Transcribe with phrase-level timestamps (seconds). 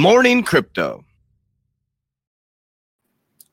[0.00, 1.04] morning, crypto.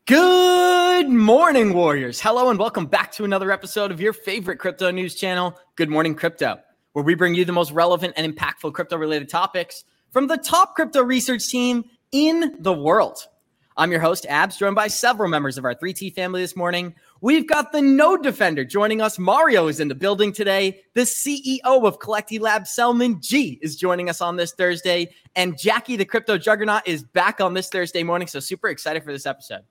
[0.06, 2.22] Good morning, Warriors.
[2.22, 6.16] Hello, and welcome back to another episode of your favorite crypto news channel, Good Morning
[6.16, 6.58] Crypto,
[6.94, 10.74] where we bring you the most relevant and impactful crypto related topics from the top
[10.74, 13.28] crypto research team in the world.
[13.76, 16.96] I'm your host, Abs, joined by several members of our 3T family this morning.
[17.20, 19.18] We've got the node defender joining us.
[19.18, 20.82] Mario is in the building today.
[20.94, 25.10] The CEO of Collecti Lab, Selman G, is joining us on this Thursday.
[25.36, 28.28] And Jackie, the crypto juggernaut, is back on this Thursday morning.
[28.28, 29.62] So, super excited for this episode.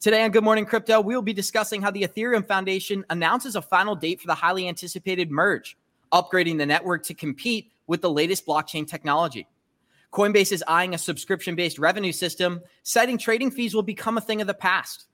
[0.00, 3.62] Today on Good Morning Crypto, we will be discussing how the Ethereum Foundation announces a
[3.62, 5.76] final date for the highly anticipated merge,
[6.12, 9.46] upgrading the network to compete with the latest blockchain technology.
[10.12, 14.40] Coinbase is eyeing a subscription based revenue system, citing trading fees will become a thing
[14.40, 15.06] of the past.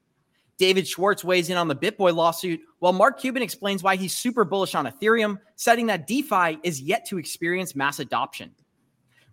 [0.59, 4.45] David Schwartz weighs in on the BitBoy lawsuit, while Mark Cuban explains why he's super
[4.45, 8.53] bullish on Ethereum, citing that DeFi is yet to experience mass adoption.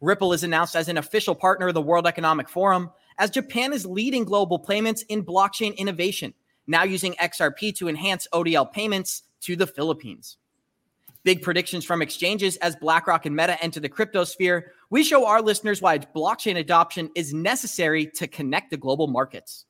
[0.01, 3.85] Ripple is announced as an official partner of the World Economic Forum, as Japan is
[3.85, 6.33] leading global payments in blockchain innovation,
[6.67, 10.37] now using XRP to enhance ODL payments to the Philippines.
[11.23, 14.71] Big predictions from exchanges as BlackRock and Meta enter the crypto sphere.
[14.89, 19.65] We show our listeners why blockchain adoption is necessary to connect the global markets.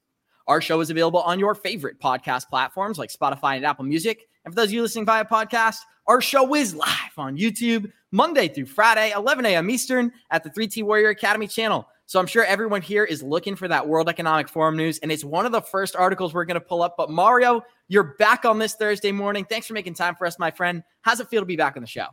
[0.50, 4.28] Our show is available on your favorite podcast platforms like Spotify and Apple Music.
[4.44, 8.48] And for those of you listening via podcast, our show is live on YouTube Monday
[8.48, 9.70] through Friday, 11 a.m.
[9.70, 11.88] Eastern at the 3T Warrior Academy channel.
[12.08, 15.24] So I'm sure everyone here is looking for that World Economic Forum news, and it's
[15.24, 16.96] one of the first articles we're going to pull up.
[16.98, 19.46] But Mario, you're back on this Thursday morning.
[19.46, 20.82] Thanks for making time for us, my friend.
[21.02, 22.08] How's it feel to be back on the show?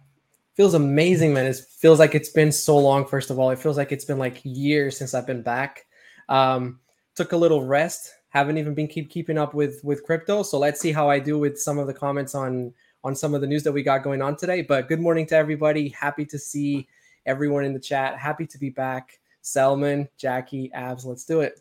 [0.57, 1.47] Feels amazing, man.
[1.47, 3.07] It feels like it's been so long.
[3.07, 5.87] First of all, it feels like it's been like years since I've been back.
[6.29, 6.81] Um,
[7.15, 8.13] took a little rest.
[8.31, 10.43] Haven't even been keep keeping up with with crypto.
[10.43, 12.73] So let's see how I do with some of the comments on
[13.05, 14.63] on some of the news that we got going on today.
[14.63, 15.89] But good morning to everybody.
[15.91, 16.89] Happy to see
[17.25, 18.19] everyone in the chat.
[18.19, 19.21] Happy to be back.
[19.43, 21.05] Selman, Jackie, Abs.
[21.07, 21.61] Let's do it.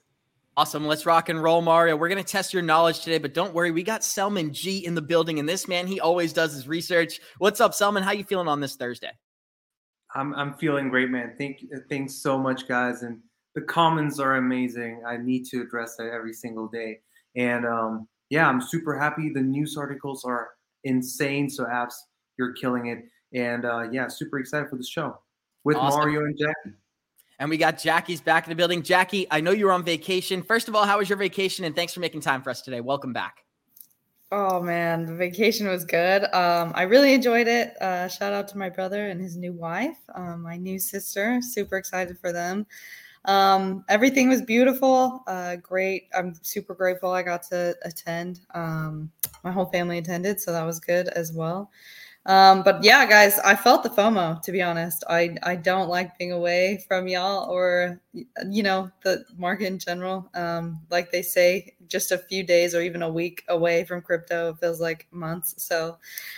[0.57, 0.87] Awesome.
[0.87, 1.97] Let's rock and roll, Mario.
[1.97, 3.71] We're going to test your knowledge today, but don't worry.
[3.71, 7.19] We got Selman G in the building, and this man, he always does his research.
[7.39, 8.03] What's up, Selman?
[8.03, 9.11] How you feeling on this Thursday?
[10.15, 11.35] I'm, I'm feeling great, man.
[11.37, 11.69] Thank you.
[11.89, 13.03] Thanks so much, guys.
[13.03, 13.19] And
[13.55, 15.01] the comments are amazing.
[15.07, 16.99] I need to address that every single day.
[17.35, 19.31] And um, yeah, I'm super happy.
[19.33, 20.49] The news articles are
[20.83, 21.49] insane.
[21.49, 22.07] So, Abs,
[22.37, 22.99] you're killing it.
[23.33, 25.17] And uh, yeah, super excited for the show
[25.63, 26.01] with awesome.
[26.01, 26.75] Mario and Jackie.
[27.39, 28.81] And we got Jackie's back in the building.
[28.81, 30.41] Jackie, I know you were on vacation.
[30.41, 31.65] First of all, how was your vacation?
[31.65, 32.79] And thanks for making time for us today.
[32.79, 33.45] Welcome back.
[34.31, 36.23] Oh man, the vacation was good.
[36.33, 37.79] Um, I really enjoyed it.
[37.81, 41.39] Uh, shout out to my brother and his new wife, um, my new sister.
[41.41, 42.65] Super excited for them.
[43.25, 45.23] Um, everything was beautiful.
[45.27, 46.07] Uh, great.
[46.13, 48.41] I'm super grateful I got to attend.
[48.53, 49.11] Um,
[49.43, 51.71] my whole family attended, so that was good as well.
[52.27, 55.03] Um, but yeah, guys, I felt the FOMO to be honest.
[55.07, 60.27] I I don't like being away from y'all or you know the market in general.
[60.33, 64.55] Um, like they say, just a few days or even a week away from crypto
[64.55, 65.53] feels like months.
[65.57, 65.97] So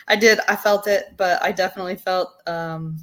[0.10, 2.98] I did, I felt it, but I definitely felt um,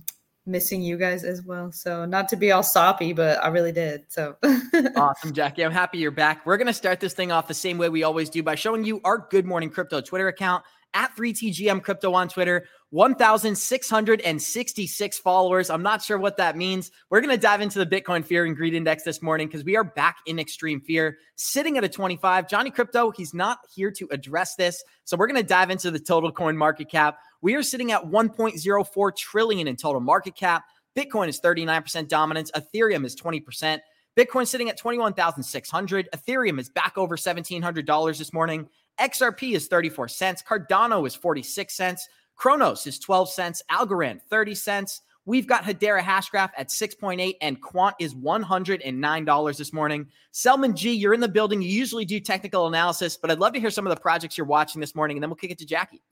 [0.47, 1.73] missing you guys as well.
[1.73, 4.05] So not to be all soppy, but I really did.
[4.09, 4.37] So
[4.97, 5.65] awesome, Jackie.
[5.65, 6.45] I'm happy you're back.
[6.45, 9.01] We're gonna start this thing off the same way we always do by showing you
[9.05, 12.67] our Good Morning Crypto Twitter account at 3TGM Crypto on Twitter.
[12.95, 15.69] 1,666 followers.
[15.69, 16.93] I'm not sure what that means.
[17.11, 19.77] We're going to dive into the Bitcoin Fear and Greed Index this morning because we
[19.77, 22.49] are back in extreme fear, sitting at a 25.
[22.49, 24.81] Johnny Crypto, he's not here to address this.
[25.03, 27.19] So we're going to dive into the total coin market cap.
[27.43, 30.63] We are sitting at 1.04 trillion in total market cap.
[30.97, 32.53] Bitcoin is 39% dominance.
[32.53, 33.81] Ethereum is 20%.
[34.17, 36.09] Bitcoin sitting at 21,600.
[36.15, 38.69] Ethereum is back over $1,700 this morning.
[39.01, 40.45] XRP is 34 cents.
[40.49, 42.09] Cardano is 46 cents.
[42.37, 43.63] Cronos is 12 cents.
[43.71, 45.03] Algorand, 30 cents.
[45.27, 50.07] We've got Hedera Hashgraph at 6.8 and Quant is $109 this morning.
[50.33, 51.63] Selman G, you're in the building.
[51.63, 54.47] You usually do technical analysis, but I'd love to hear some of the projects you're
[54.47, 56.03] watching this morning, and then we'll kick it to Jackie.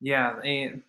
[0.00, 0.82] Yeah, and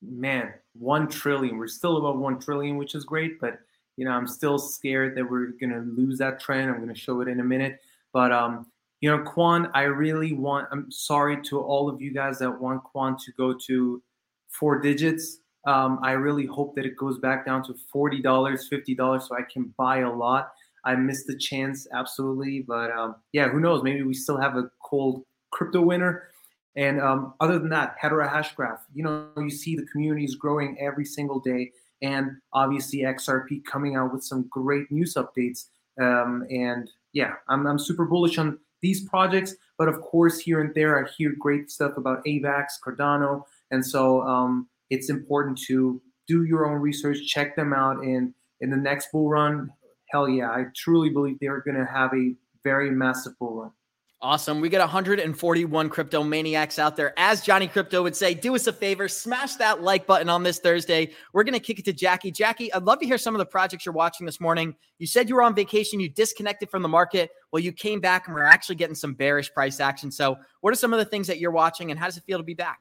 [0.00, 1.58] man, 1 trillion.
[1.58, 3.58] We're still above 1 trillion, which is great, but
[3.96, 6.70] you know, I'm still scared that we're going to lose that trend.
[6.70, 7.80] I'm going to show it in a minute.
[8.12, 8.66] But um,
[9.00, 12.82] you know, Quan, I really want, I'm sorry to all of you guys that want
[12.82, 14.02] Quan to go to
[14.48, 15.38] four digits.
[15.66, 19.72] Um, I really hope that it goes back down to $40, $50 so I can
[19.76, 20.52] buy a lot.
[20.84, 22.64] I missed the chance, absolutely.
[22.66, 23.82] But um, yeah, who knows?
[23.82, 26.28] Maybe we still have a cold crypto winner.
[26.76, 30.78] And um, other than that, Hedera Hashgraph, you know, you see the community is growing
[30.80, 31.72] every single day.
[32.02, 35.66] And obviously, XRP coming out with some great news updates.
[36.00, 39.54] Um, and yeah, I'm, I'm super bullish on these projects.
[39.76, 44.22] But of course, here and there, I hear great stuff about AVAX, Cardano, and so
[44.22, 49.12] um, it's important to do your own research, check them out, and in the next
[49.12, 49.70] bull run,
[50.10, 52.34] hell yeah, I truly believe they're going to have a
[52.64, 53.70] very massive bull run.
[54.20, 54.60] Awesome.
[54.60, 57.14] We got 141 crypto maniacs out there.
[57.16, 60.58] As Johnny Crypto would say, do us a favor, smash that like button on this
[60.58, 61.12] Thursday.
[61.32, 62.32] We're going to kick it to Jackie.
[62.32, 64.74] Jackie, I'd love to hear some of the projects you're watching this morning.
[64.98, 67.30] You said you were on vacation, you disconnected from the market.
[67.52, 70.10] Well, you came back and we're actually getting some bearish price action.
[70.10, 72.38] So, what are some of the things that you're watching and how does it feel
[72.38, 72.80] to be back?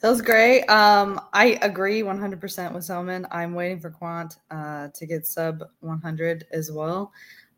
[0.00, 0.64] Feels great.
[0.66, 3.26] Um, I agree 100% with Selman.
[3.32, 7.12] I'm waiting for Quant uh, to get sub 100 as well.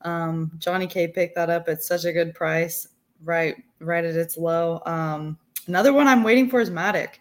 [0.05, 2.89] Um, Johnny K picked that up at such a good price,
[3.25, 4.83] right, right at its low.
[4.87, 7.15] Um, another one I'm waiting for is Matic.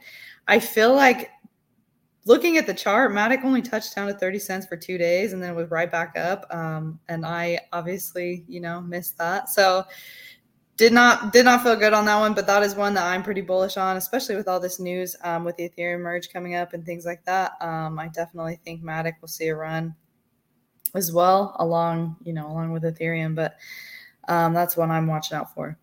[0.48, 1.30] I feel like
[2.26, 5.42] looking at the chart, Matic only touched down to 30 cents for two days and
[5.42, 6.46] then it was right back up.
[6.52, 9.50] Um, and I obviously, you know, missed that.
[9.50, 9.86] So
[10.78, 13.22] did not did not feel good on that one, but that is one that I'm
[13.22, 16.74] pretty bullish on, especially with all this news um, with the Ethereum merge coming up
[16.74, 17.52] and things like that.
[17.62, 19.96] Um, I definitely think Matic will see a run
[20.96, 23.58] as well along you know along with ethereum but
[24.28, 25.78] um, that's one i'm watching out for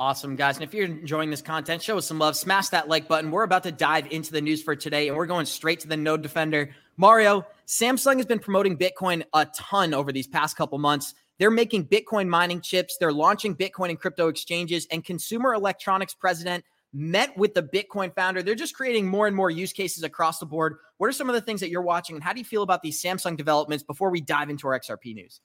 [0.00, 0.56] Awesome, guys.
[0.56, 2.36] And if you're enjoying this content, show us some love.
[2.36, 3.32] Smash that like button.
[3.32, 5.96] We're about to dive into the news for today, and we're going straight to the
[5.96, 6.70] node defender.
[6.96, 11.14] Mario, Samsung has been promoting Bitcoin a ton over these past couple months.
[11.38, 16.64] They're making Bitcoin mining chips, they're launching Bitcoin and crypto exchanges, and consumer electronics president
[16.92, 18.42] met with the Bitcoin founder.
[18.42, 20.76] They're just creating more and more use cases across the board.
[20.96, 22.82] What are some of the things that you're watching, and how do you feel about
[22.82, 25.40] these Samsung developments before we dive into our XRP news?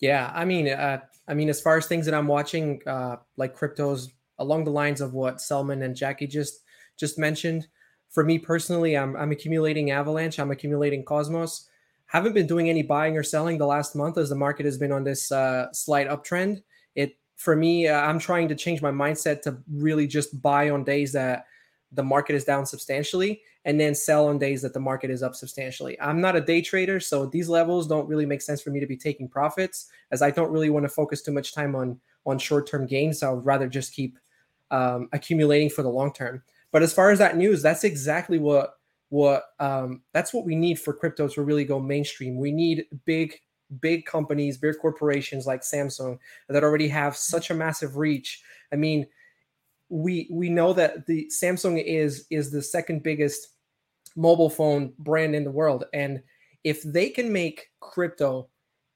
[0.00, 3.56] Yeah, I mean, uh, I mean, as far as things that I'm watching, uh, like
[3.56, 4.08] cryptos,
[4.38, 6.60] along the lines of what Selman and Jackie just
[6.96, 7.66] just mentioned.
[8.10, 11.68] For me personally, I'm I'm accumulating Avalanche, I'm accumulating Cosmos.
[12.06, 14.92] Haven't been doing any buying or selling the last month as the market has been
[14.92, 16.62] on this uh, slight uptrend.
[16.94, 20.84] It for me, uh, I'm trying to change my mindset to really just buy on
[20.84, 21.44] days that
[21.92, 25.34] the market is down substantially and then sell on days that the market is up
[25.34, 26.00] substantially.
[26.00, 28.86] I'm not a day trader, so these levels don't really make sense for me to
[28.86, 32.38] be taking profits as I don't really want to focus too much time on on
[32.38, 33.20] short-term gains.
[33.20, 34.18] So I'd rather just keep
[34.72, 36.42] um, accumulating for the long term.
[36.72, 38.74] But as far as that news, that's exactly what
[39.08, 42.36] what um, that's what we need for crypto to really go mainstream.
[42.36, 43.38] We need big
[43.80, 46.18] big companies, big corporations like Samsung
[46.48, 48.42] that already have such a massive reach.
[48.72, 49.06] I mean,
[49.88, 53.48] we we know that the Samsung is is the second biggest
[54.16, 56.22] mobile phone brand in the world and
[56.66, 58.48] if they can make crypto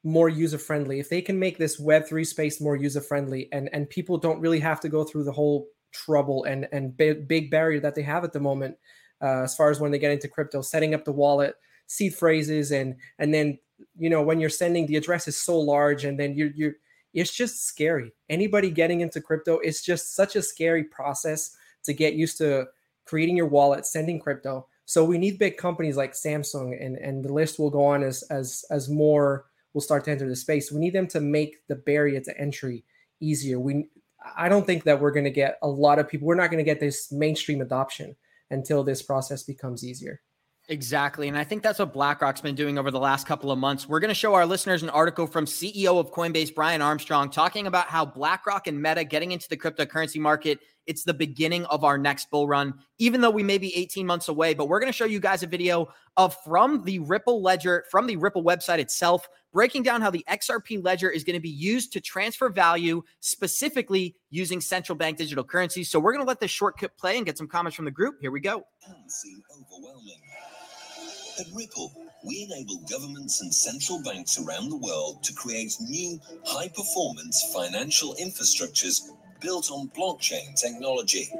[0.02, 3.88] more user friendly, if they can make this web3 space more user friendly and and
[3.88, 7.94] people don't really have to go through the whole trouble and and big, barrier that
[7.94, 8.76] they have at the moment
[9.22, 11.55] uh, as far as when they get into crypto setting up the wallet
[11.87, 13.56] seed phrases and and then
[13.97, 16.75] you know when you're sending the address is so large and then you're you're
[17.12, 18.12] it's just scary.
[18.29, 22.67] Anybody getting into crypto it's just such a scary process to get used to
[23.05, 24.67] creating your wallet sending crypto.
[24.85, 28.23] So we need big companies like samsung and and the list will go on as
[28.25, 30.73] as as more will start to enter the space.
[30.73, 32.85] We need them to make the barrier to entry
[33.21, 33.61] easier.
[33.61, 33.88] We
[34.37, 36.62] i don't think that we're going to get a lot of people we're not going
[36.62, 38.15] to get this mainstream adoption
[38.50, 40.21] until this process becomes easier
[40.70, 41.26] Exactly.
[41.26, 43.88] And I think that's what BlackRock's been doing over the last couple of months.
[43.88, 47.67] We're going to show our listeners an article from CEO of Coinbase, Brian Armstrong, talking
[47.67, 50.61] about how BlackRock and Meta getting into the cryptocurrency market.
[50.87, 54.29] It's the beginning of our next bull run, even though we may be 18 months
[54.29, 54.55] away.
[54.55, 58.06] But we're going to show you guys a video of from the Ripple ledger, from
[58.06, 61.93] the Ripple website itself, breaking down how the XRP ledger is going to be used
[61.94, 65.91] to transfer value, specifically using central bank digital currencies.
[65.91, 68.17] So we're going to let this shortcut play and get some comments from the group.
[68.20, 68.62] Here we go.
[69.56, 70.30] overwhelming.
[71.39, 71.93] At Ripple,
[72.25, 78.15] we enable governments and central banks around the world to create new, high performance financial
[78.20, 79.03] infrastructures
[79.41, 81.31] built on blockchain technology.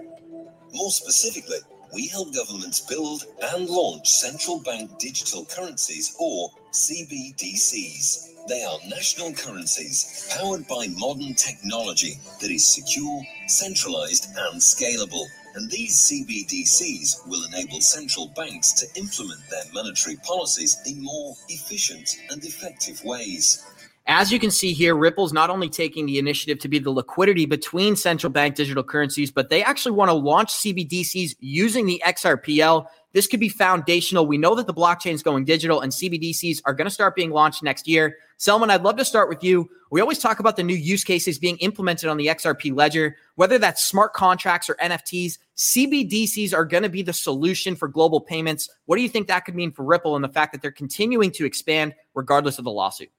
[0.73, 1.59] More specifically,
[1.93, 8.47] we help governments build and launch central bank digital currencies or CBDCs.
[8.49, 15.25] They are national currencies powered by modern technology that is secure, centralized, and scalable.
[15.55, 22.17] And these CBDCs will enable central banks to implement their monetary policies in more efficient
[22.31, 23.65] and effective ways.
[24.07, 27.47] As you can see here, Ripple's not only taking the initiative to be the liquidity
[27.47, 32.87] between central bank digital currencies, but they actually want to launch CBDCs using the XRPL.
[33.13, 34.27] This could be foundational.
[34.27, 37.31] We know that the blockchain is going digital and CBDCs are going to start being
[37.31, 38.17] launched next year.
[38.37, 39.69] Selman, I'd love to start with you.
[39.91, 43.59] We always talk about the new use cases being implemented on the XRP ledger, whether
[43.59, 45.39] that's smart contracts or NFTs.
[45.57, 48.69] CBDCs are going to be the solution for global payments.
[48.87, 51.33] What do you think that could mean for Ripple and the fact that they're continuing
[51.33, 53.11] to expand regardless of the lawsuit?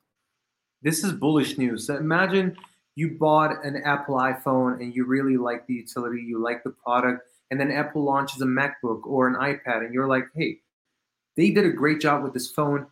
[0.81, 1.89] This is bullish news.
[1.89, 2.57] Imagine
[2.95, 7.27] you bought an Apple iPhone and you really like the utility, you like the product,
[7.51, 10.59] and then Apple launches a MacBook or an iPad, and you're like, hey,
[11.35, 12.87] they did a great job with this phone.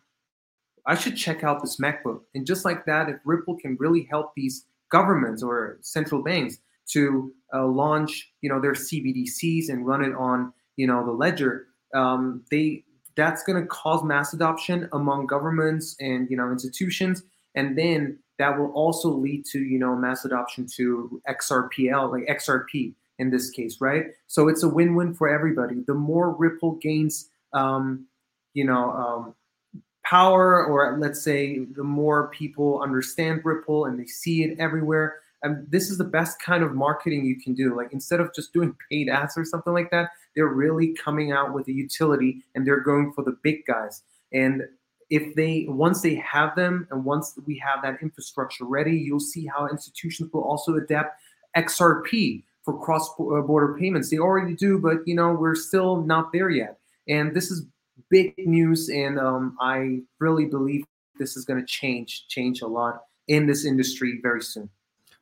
[0.86, 2.20] I should check out this MacBook.
[2.34, 6.58] And just like that, if Ripple can really help these governments or central banks
[6.90, 11.66] to uh, launch, you know, their CBDCs and run it on, you know, the ledger,
[11.94, 12.84] um, they
[13.16, 17.22] that's going to cause mass adoption among governments and you know institutions,
[17.54, 22.94] and then that will also lead to you know mass adoption to XRPL, like XRP
[23.20, 24.06] in this case, right?
[24.26, 25.76] So it's a win-win for everybody.
[25.86, 28.06] The more Ripple gains, um,
[28.54, 29.34] you know, um,
[30.04, 35.70] power, or let's say the more people understand Ripple and they see it everywhere, and
[35.70, 37.76] this is the best kind of marketing you can do.
[37.76, 41.52] Like instead of just doing paid ads or something like that, they're really coming out
[41.52, 44.02] with a utility and they're going for the big guys.
[44.32, 44.62] And
[45.10, 49.46] if they once they have them and once we have that infrastructure ready, you'll see
[49.46, 51.20] how institutions will also adapt
[51.56, 54.10] XRP for cross-border payments.
[54.10, 56.78] They already do, but you know we're still not there yet.
[57.08, 57.66] And this is
[58.10, 60.84] big news, and um, I really believe
[61.18, 64.68] this is going to change change a lot in this industry very soon.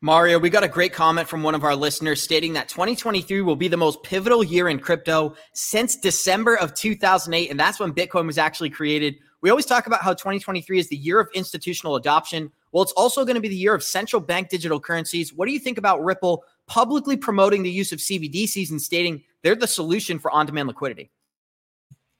[0.00, 3.57] Mario, we got a great comment from one of our listeners stating that 2023 will
[3.57, 7.50] be the most pivotal year in crypto since December of 2008.
[7.50, 9.17] And that's when Bitcoin was actually created.
[9.40, 12.52] We always talk about how 2023 is the year of institutional adoption.
[12.71, 15.35] Well, it's also going to be the year of central bank digital currencies.
[15.35, 19.57] What do you think about Ripple publicly promoting the use of CBDCs and stating they're
[19.57, 21.11] the solution for on demand liquidity?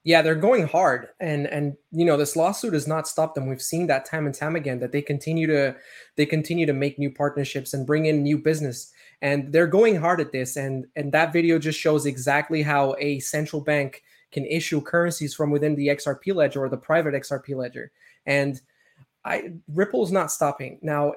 [0.09, 3.47] yeah, they're going hard, and and you know this lawsuit has not stopped them.
[3.47, 5.77] We've seen that time and time again that they continue to
[6.17, 8.91] they continue to make new partnerships and bring in new business,
[9.21, 10.57] and they're going hard at this.
[10.57, 14.03] And and that video just shows exactly how a central bank
[14.33, 17.93] can issue currencies from within the XRP ledger or the private XRP ledger.
[18.25, 18.59] And
[19.27, 21.13] I Ripple's not stopping now.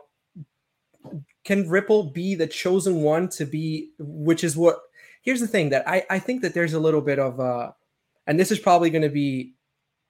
[1.44, 3.92] Can Ripple be the chosen one to be?
[4.00, 4.80] Which is what.
[5.24, 7.72] Here's the thing that I I think that there's a little bit of uh
[8.28, 9.54] and this is probably going to be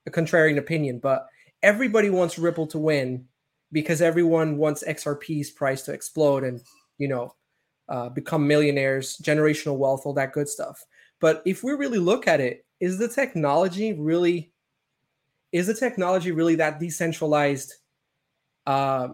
[0.06, 1.26] a contrarian opinion, but
[1.62, 3.26] everybody wants Ripple to win
[3.70, 6.60] because everyone wants XRP's price to explode and
[6.98, 7.34] you know
[7.88, 10.84] uh, become millionaires, generational wealth, all that good stuff.
[11.20, 14.52] But if we really look at it, is the technology really
[15.52, 17.74] is the technology really that decentralized
[18.66, 19.08] uh,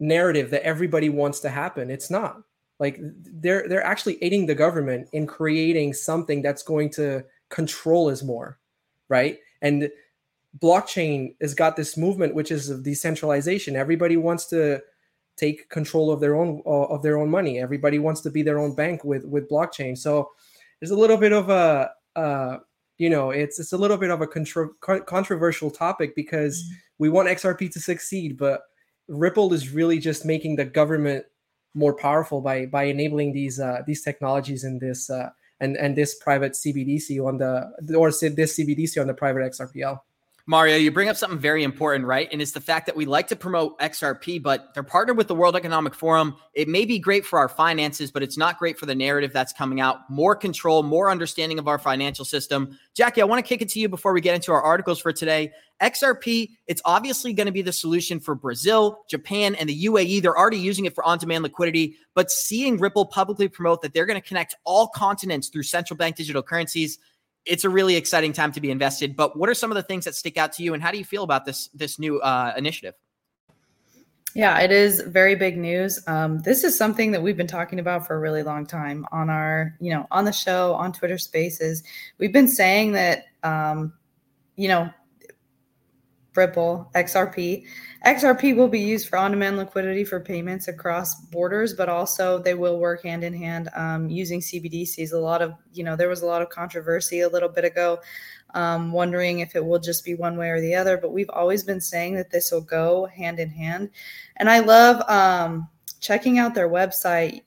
[0.00, 1.90] narrative that everybody wants to happen?
[1.90, 2.42] It's not.
[2.80, 8.22] Like they're they're actually aiding the government in creating something that's going to control us
[8.22, 8.58] more,
[9.08, 9.38] right?
[9.60, 9.90] And
[10.58, 13.76] blockchain has got this movement which is of decentralization.
[13.76, 14.80] Everybody wants to
[15.36, 17.58] take control of their own uh, of their own money.
[17.58, 19.96] Everybody wants to be their own bank with with blockchain.
[19.96, 20.30] So
[20.80, 22.58] there's a little bit of a uh,
[22.96, 26.74] you know it's it's a little bit of a contro- controversial topic because mm-hmm.
[26.98, 28.62] we want XRP to succeed, but
[29.10, 31.26] Ripple is really just making the government
[31.74, 36.14] more powerful by by enabling these uh, these technologies in this uh, and and this
[36.14, 40.00] private CBDC on the or this CBDC on the private XRPL.
[40.50, 42.28] Mario, you bring up something very important, right?
[42.32, 45.34] And it's the fact that we like to promote XRP, but they're partnered with the
[45.36, 46.34] World Economic Forum.
[46.54, 49.52] It may be great for our finances, but it's not great for the narrative that's
[49.52, 50.10] coming out.
[50.10, 52.76] More control, more understanding of our financial system.
[52.94, 55.12] Jackie, I want to kick it to you before we get into our articles for
[55.12, 55.52] today.
[55.80, 60.20] XRP, it's obviously going to be the solution for Brazil, Japan, and the UAE.
[60.20, 64.04] They're already using it for on demand liquidity, but seeing Ripple publicly promote that they're
[64.04, 66.98] going to connect all continents through central bank digital currencies
[67.46, 69.16] it's a really exciting time to be invested.
[69.16, 70.98] But what are some of the things that stick out to you, and how do
[70.98, 72.94] you feel about this this new uh, initiative?
[74.34, 76.00] Yeah, it is very big news.
[76.06, 79.28] Um, this is something that we've been talking about for a really long time on
[79.28, 81.82] our, you know, on the show, on Twitter Spaces.
[82.18, 83.92] We've been saying that, um,
[84.54, 84.88] you know,
[86.34, 87.64] Ripple, XRP.
[88.06, 92.54] XRP will be used for on demand liquidity for payments across borders, but also they
[92.54, 95.12] will work hand in hand um, using CBDCs.
[95.12, 97.98] A lot of, you know, there was a lot of controversy a little bit ago,
[98.54, 101.62] um, wondering if it will just be one way or the other, but we've always
[101.62, 103.90] been saying that this will go hand in hand.
[104.36, 105.68] And I love um,
[106.00, 107.42] checking out their website.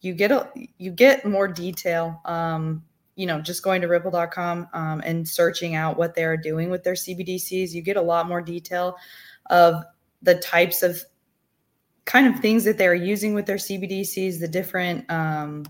[0.00, 2.82] You get a, you get more detail um,
[3.16, 6.94] you know, just going to ripple.com um, and searching out what they're doing with their
[6.94, 8.96] CBDCs, you get a lot more detail
[9.50, 9.84] of
[10.22, 11.02] the types of
[12.04, 15.64] kind of things that they're using with their CBDCs, the different, um,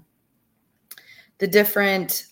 [1.38, 2.26] the different,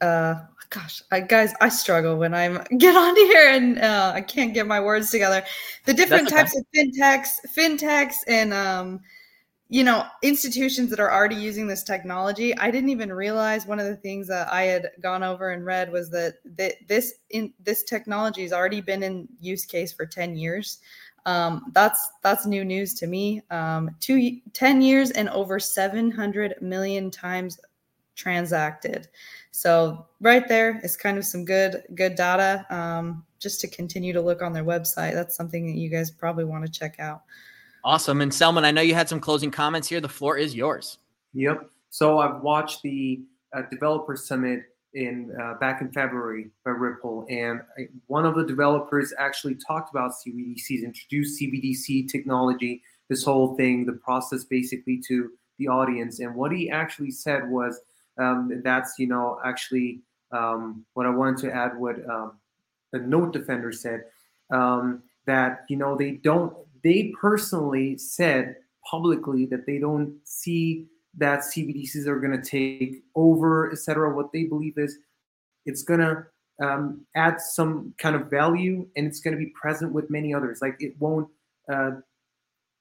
[0.00, 0.34] uh,
[0.68, 4.66] gosh, I, guys, I struggle when I'm get on here and uh, I can't get
[4.66, 5.42] my words together.
[5.86, 9.00] The different types of fintechs, fintechs, and um,
[9.72, 13.86] you know institutions that are already using this technology i didn't even realize one of
[13.86, 17.84] the things that i had gone over and read was that, that this in this
[17.84, 20.80] technology has already been in use case for 10 years
[21.26, 27.10] um, that's that's new news to me um, two 10 years and over 700 million
[27.10, 27.58] times
[28.20, 29.08] transacted.
[29.50, 34.20] So right there is kind of some good good data um, just to continue to
[34.20, 35.14] look on their website.
[35.14, 37.22] That's something that you guys probably want to check out.
[37.84, 38.20] Awesome.
[38.20, 40.00] And Selman, I know you had some closing comments here.
[40.00, 40.98] The floor is yours.
[41.34, 41.70] Yep.
[41.90, 43.22] So I've watched the
[43.56, 48.44] uh, developer summit in uh, back in February by Ripple, and I, one of the
[48.44, 55.30] developers actually talked about CBDCs, introduced CBDC technology, this whole thing, the process basically to
[55.58, 56.18] the audience.
[56.18, 57.80] And what he actually said was
[58.18, 60.00] um, that's you know actually
[60.32, 61.78] um, what I wanted to add.
[61.78, 62.32] What um,
[62.92, 64.04] the node defender said
[64.50, 68.56] um, that you know they don't they personally said
[68.88, 70.86] publicly that they don't see
[71.18, 74.14] that CBDCs are going to take over, etc.
[74.14, 74.98] What they believe is
[75.66, 76.24] it's going to
[76.64, 80.60] um, add some kind of value and it's going to be present with many others.
[80.62, 81.28] Like it won't,
[81.72, 81.92] uh,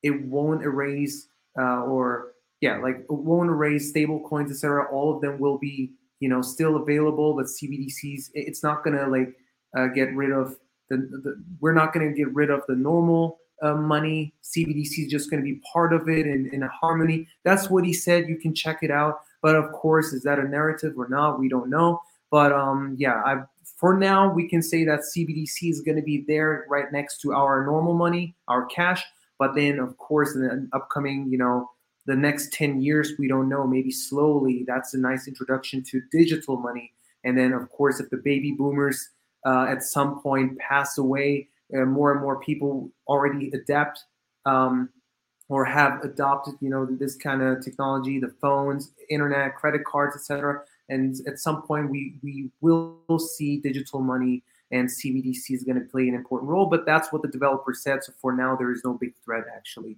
[0.03, 1.27] it won't erase
[1.57, 4.87] uh, or yeah, like it won't erase stable coins, etc.
[4.91, 9.07] All of them will be you know still available, but CBDCs it's not going to
[9.07, 9.35] like
[9.77, 10.57] uh, get rid of
[10.89, 14.33] the, the we're not going to get rid of the normal uh, money.
[14.43, 17.27] CBDC is just going to be part of it in, in harmony.
[17.43, 18.27] That's what he said.
[18.27, 19.21] You can check it out.
[19.41, 21.39] But of course, is that a narrative or not?
[21.39, 22.01] We don't know.
[22.31, 23.43] But um, yeah, I
[23.77, 27.31] for now we can say that CBDC is going to be there right next to
[27.31, 29.03] our normal money, our cash.
[29.37, 31.69] But then, of course, in the upcoming, you know,
[32.05, 33.65] the next 10 years, we don't know.
[33.65, 36.91] Maybe slowly, that's a nice introduction to digital money.
[37.23, 39.09] And then, of course, if the baby boomers
[39.45, 44.05] uh, at some point pass away, uh, more and more people already adapt
[44.45, 44.89] um,
[45.49, 50.61] or have adopted, you know, this kind of technology, the phones, internet, credit cards, etc.
[50.89, 55.87] And at some point, we we will see digital money and CBDC is going to
[55.87, 56.67] play an important role.
[56.67, 58.03] But that's what the developer said.
[58.03, 59.97] So for now, there is no big threat actually.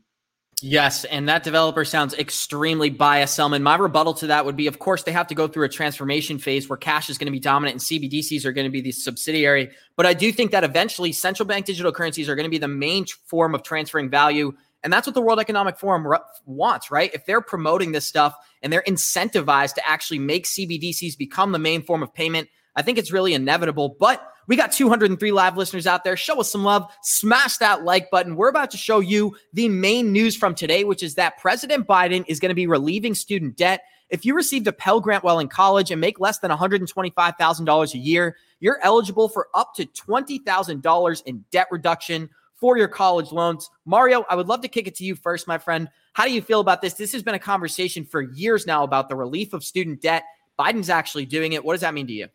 [0.64, 3.64] Yes, and that developer sounds extremely biased, Selman.
[3.64, 6.38] My rebuttal to that would be, of course, they have to go through a transformation
[6.38, 8.92] phase where cash is going to be dominant and CBDCs are going to be the
[8.92, 9.72] subsidiary.
[9.96, 12.68] But I do think that eventually central bank digital currencies are going to be the
[12.68, 14.54] main form of transferring value.
[14.84, 16.06] And that's what the World Economic Forum
[16.46, 17.12] wants, right?
[17.14, 21.82] If they're promoting this stuff and they're incentivized to actually make CBDCs become the main
[21.82, 23.96] form of payment, I think it's really inevitable.
[24.00, 26.18] But we got 203 live listeners out there.
[26.18, 26.92] Show us some love.
[27.04, 28.36] Smash that like button.
[28.36, 32.26] We're about to show you the main news from today, which is that President Biden
[32.28, 33.82] is going to be relieving student debt.
[34.10, 37.98] If you received a Pell Grant while in college and make less than $125,000 a
[37.98, 43.70] year, you're eligible for up to $20,000 in debt reduction for your college loans.
[43.86, 45.90] Mario, I would love to kick it to you first, my friend.
[46.14, 46.94] How do you feel about this?
[46.94, 50.24] This has been a conversation for years now about the relief of student debt.
[50.60, 51.64] Biden's actually doing it.
[51.64, 52.28] What does that mean to you?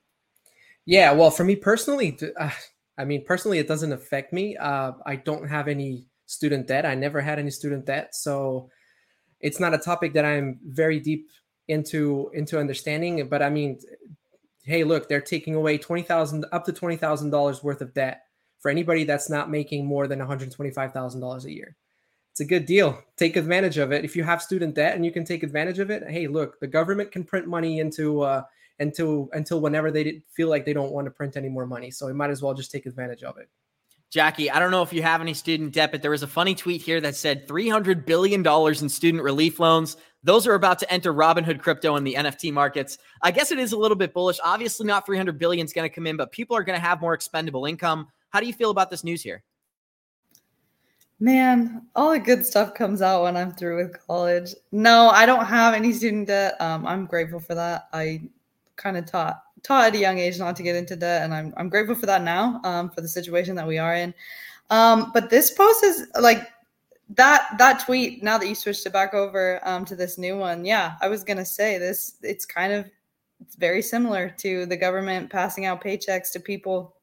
[0.87, 2.51] Yeah, well, for me personally, uh,
[2.96, 4.57] I mean, personally, it doesn't affect me.
[4.57, 6.87] Uh, I don't have any student debt.
[6.87, 8.70] I never had any student debt, so
[9.40, 11.29] it's not a topic that I'm very deep
[11.68, 13.29] into into understanding.
[13.29, 13.81] But I mean,
[14.62, 18.22] hey, look, they're taking away twenty thousand up to twenty thousand dollars worth of debt
[18.61, 21.77] for anybody that's not making more than one hundred twenty five thousand dollars a year.
[22.31, 23.03] It's a good deal.
[23.16, 24.05] Take advantage of it.
[24.05, 26.66] If you have student debt and you can take advantage of it, hey, look, the
[26.66, 28.42] government can print money into uh,
[28.78, 31.90] until until whenever they feel like they don't want to print any more money.
[31.90, 33.48] So we might as well just take advantage of it.
[34.10, 36.54] Jackie, I don't know if you have any student debt, but there was a funny
[36.54, 39.96] tweet here that said $300 billion in student relief loans.
[40.22, 42.98] Those are about to enter Robinhood crypto and the NFT markets.
[43.22, 44.38] I guess it is a little bit bullish.
[44.44, 47.00] Obviously, not 300 billion is going to come in, but people are going to have
[47.00, 48.06] more expendable income.
[48.30, 49.42] How do you feel about this news here?
[51.18, 54.54] Man, all the good stuff comes out when I'm through with college.
[54.70, 56.60] No, I don't have any student debt.
[56.60, 57.88] Um, I'm grateful for that.
[57.92, 58.28] I
[58.76, 61.52] kind of taught taught at a young age not to get into debt, and I'm
[61.56, 64.14] I'm grateful for that now um, for the situation that we are in.
[64.70, 66.48] Um, but this post is like
[67.10, 68.22] that that tweet.
[68.22, 71.24] Now that you switched it back over um, to this new one, yeah, I was
[71.24, 72.16] gonna say this.
[72.22, 72.90] It's kind of
[73.40, 76.96] it's very similar to the government passing out paychecks to people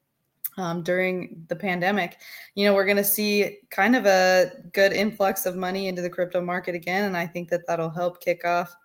[0.58, 2.18] um, during the pandemic.
[2.56, 6.10] You know, we're going to see kind of a good influx of money into the
[6.10, 8.76] crypto market again, and I think that that'll help kick off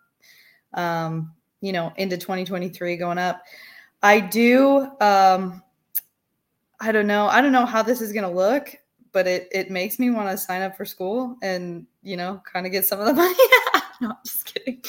[0.75, 3.43] um, you know, into 2023 going up.
[4.03, 5.63] I do um
[6.81, 7.27] I don't know.
[7.27, 8.75] I don't know how this is going to look,
[9.13, 12.67] but it it makes me want to sign up for school and, you know, kind
[12.67, 13.35] of get some of the money.
[14.01, 14.83] no, I'm just kidding.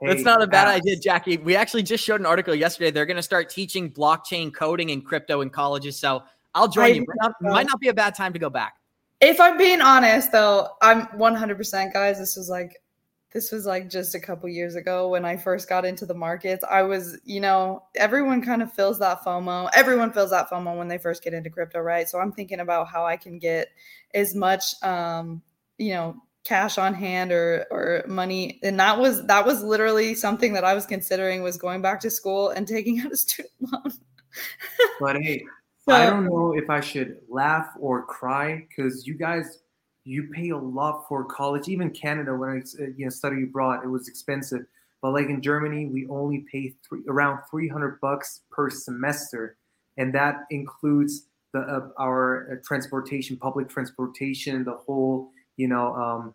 [0.00, 1.38] That's not a bad idea, Jackie.
[1.38, 2.92] We actually just showed an article yesterday.
[2.92, 5.98] They're going to start teaching blockchain coding and crypto in colleges.
[5.98, 6.22] So
[6.54, 7.00] I'll join I you.
[7.00, 8.74] Might not, might not be a bad time to go back.
[9.20, 12.18] If I'm being honest, though, I'm 100% guys.
[12.18, 12.80] This was like
[13.32, 16.64] this was like just a couple years ago when I first got into the markets.
[16.68, 19.68] I was, you know, everyone kind of feels that FOMO.
[19.74, 22.08] Everyone feels that FOMO when they first get into crypto, right?
[22.08, 23.68] So I'm thinking about how I can get
[24.14, 25.42] as much, um,
[25.76, 30.54] you know, cash on hand or or money and that was that was literally something
[30.54, 33.92] that i was considering was going back to school and taking out a student loan
[34.98, 35.44] but hey
[35.84, 39.58] so, i don't know if i should laugh or cry because you guys
[40.08, 43.88] you pay a lot for college even canada when i you know study abroad it
[43.88, 44.64] was expensive
[45.02, 49.56] but like in germany we only pay three, around 300 bucks per semester
[49.96, 56.34] and that includes the uh, our uh, transportation public transportation the whole you know um,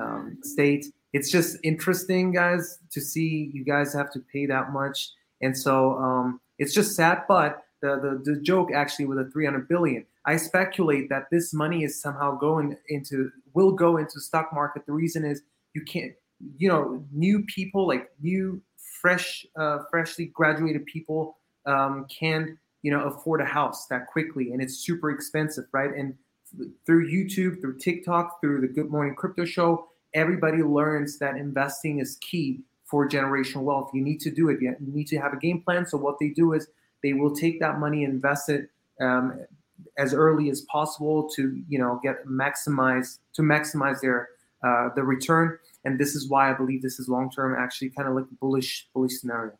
[0.00, 0.86] um, state.
[1.12, 5.10] It's just interesting, guys, to see you guys have to pay that much,
[5.40, 7.22] and so um, it's just sad.
[7.28, 11.84] But the, the the joke actually with the 300 billion, I speculate that this money
[11.84, 14.86] is somehow going into will go into stock market.
[14.86, 15.42] The reason is
[15.74, 16.12] you can't,
[16.56, 18.62] you know, new people like new
[19.02, 24.62] fresh, uh, freshly graduated people um, can you know afford a house that quickly, and
[24.62, 25.90] it's super expensive, right?
[25.94, 26.14] And
[26.86, 32.16] through YouTube, through TikTok, through the Good Morning Crypto Show, everybody learns that investing is
[32.22, 33.90] key for generational wealth.
[33.92, 34.60] You need to do it.
[34.62, 35.84] You need to have a game plan.
[35.84, 36.68] So what they do is
[37.04, 39.38] they will take that money, invest it um,
[39.98, 44.30] as early as possible to you know get maximize to maximize their
[44.64, 45.58] uh, the return.
[45.84, 48.88] And this is why I believe this is long term, actually kind of like bullish
[48.94, 49.52] bullish scenario.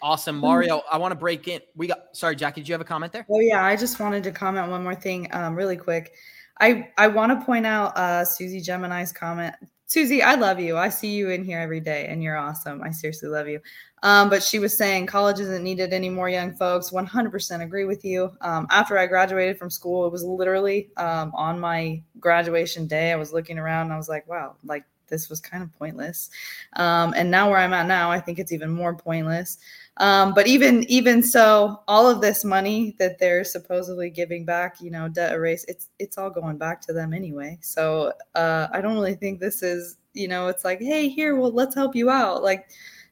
[0.00, 0.82] Awesome, Mario.
[0.90, 1.60] I want to break in.
[1.76, 2.62] We got sorry, Jackie.
[2.62, 3.26] Did you have a comment there?
[3.30, 6.14] Oh yeah, I just wanted to comment one more thing, um, really quick.
[6.60, 9.54] I I want to point out uh, Susie Gemini's comment.
[9.86, 10.76] Susie, I love you.
[10.76, 12.82] I see you in here every day, and you're awesome.
[12.82, 13.58] I seriously love you.
[14.02, 16.90] Um, but she was saying college isn't needed anymore, young folks.
[16.90, 18.32] 100% agree with you.
[18.40, 23.12] Um, after I graduated from school, it was literally um, on my graduation day.
[23.12, 26.30] I was looking around and I was like, wow, like this was kind of pointless.
[26.74, 29.58] Um, and now where I'm at now, I think it's even more pointless.
[29.96, 34.90] Um, but even even so, all of this money that they're supposedly giving back, you
[34.90, 37.58] know, debt erase, it's it's all going back to them anyway.
[37.62, 41.50] So uh, I don't really think this is, you know, it's like, hey, here, well,
[41.50, 42.44] let's help you out.
[42.44, 42.68] Like,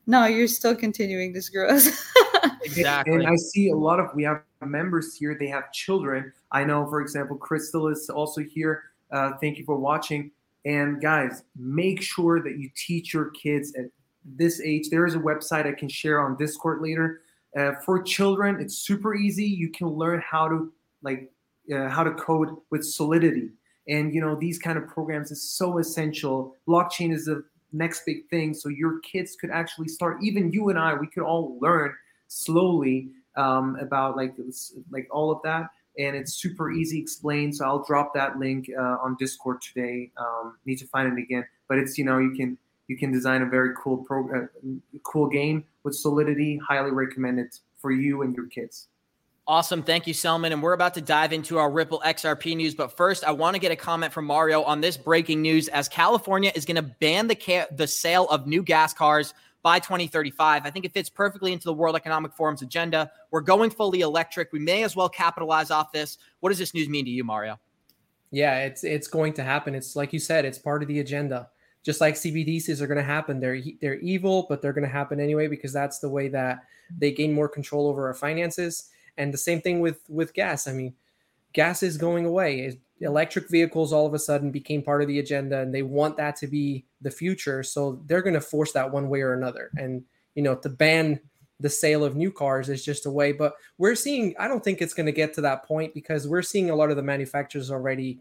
[0.06, 2.04] no, you're still continuing this screw us.
[2.62, 3.14] exactly.
[3.14, 5.36] And I see a lot of we have members here.
[5.38, 6.32] They have children.
[6.52, 8.84] I know, for example, Crystal is also here.
[9.10, 10.30] Uh, thank you for watching.
[10.64, 13.86] And guys, make sure that you teach your kids at
[14.24, 14.90] this age.
[14.90, 17.22] There is a website I can share on Discord later.
[17.56, 19.44] Uh, for children, it's super easy.
[19.44, 21.30] You can learn how to like
[21.72, 23.50] uh, how to code with Solidity,
[23.88, 26.54] and you know these kind of programs is so essential.
[26.68, 30.18] Blockchain is the next big thing, so your kids could actually start.
[30.22, 31.94] Even you and I, we could all learn
[32.28, 34.34] slowly um, about like
[34.90, 37.56] like all of that and it's super easy explained.
[37.56, 40.10] So I'll drop that link uh, on Discord today.
[40.16, 43.42] Um, need to find it again, but it's you know you can you can design
[43.42, 44.46] a very cool pro uh,
[45.04, 46.60] cool game with Solidity.
[46.66, 48.88] Highly recommend it for you and your kids.
[49.48, 49.84] Awesome.
[49.84, 50.52] Thank you, Selman.
[50.52, 52.74] And we're about to dive into our Ripple XRP news.
[52.74, 55.88] But first, I want to get a comment from Mario on this breaking news as
[55.88, 60.66] California is going to ban the, ca- the sale of new gas cars by 2035.
[60.66, 63.08] I think it fits perfectly into the World Economic Forum's agenda.
[63.30, 64.52] We're going fully electric.
[64.52, 66.18] We may as well capitalize off this.
[66.40, 67.60] What does this news mean to you, Mario?
[68.32, 69.76] Yeah, it's it's going to happen.
[69.76, 71.48] It's like you said, it's part of the agenda.
[71.84, 73.38] Just like CBDCs are going to happen.
[73.38, 76.64] They're they're evil, but they're going to happen anyway because that's the way that
[76.98, 78.90] they gain more control over our finances.
[79.18, 80.66] And the same thing with with gas.
[80.66, 80.94] I mean,
[81.52, 82.78] gas is going away.
[83.00, 86.36] Electric vehicles all of a sudden became part of the agenda and they want that
[86.36, 87.62] to be the future.
[87.62, 89.70] So they're going to force that one way or another.
[89.76, 90.02] And
[90.36, 91.18] you know to ban
[91.58, 94.80] the sale of new cars is just a way but we're seeing i don't think
[94.80, 97.72] it's going to get to that point because we're seeing a lot of the manufacturers
[97.72, 98.20] already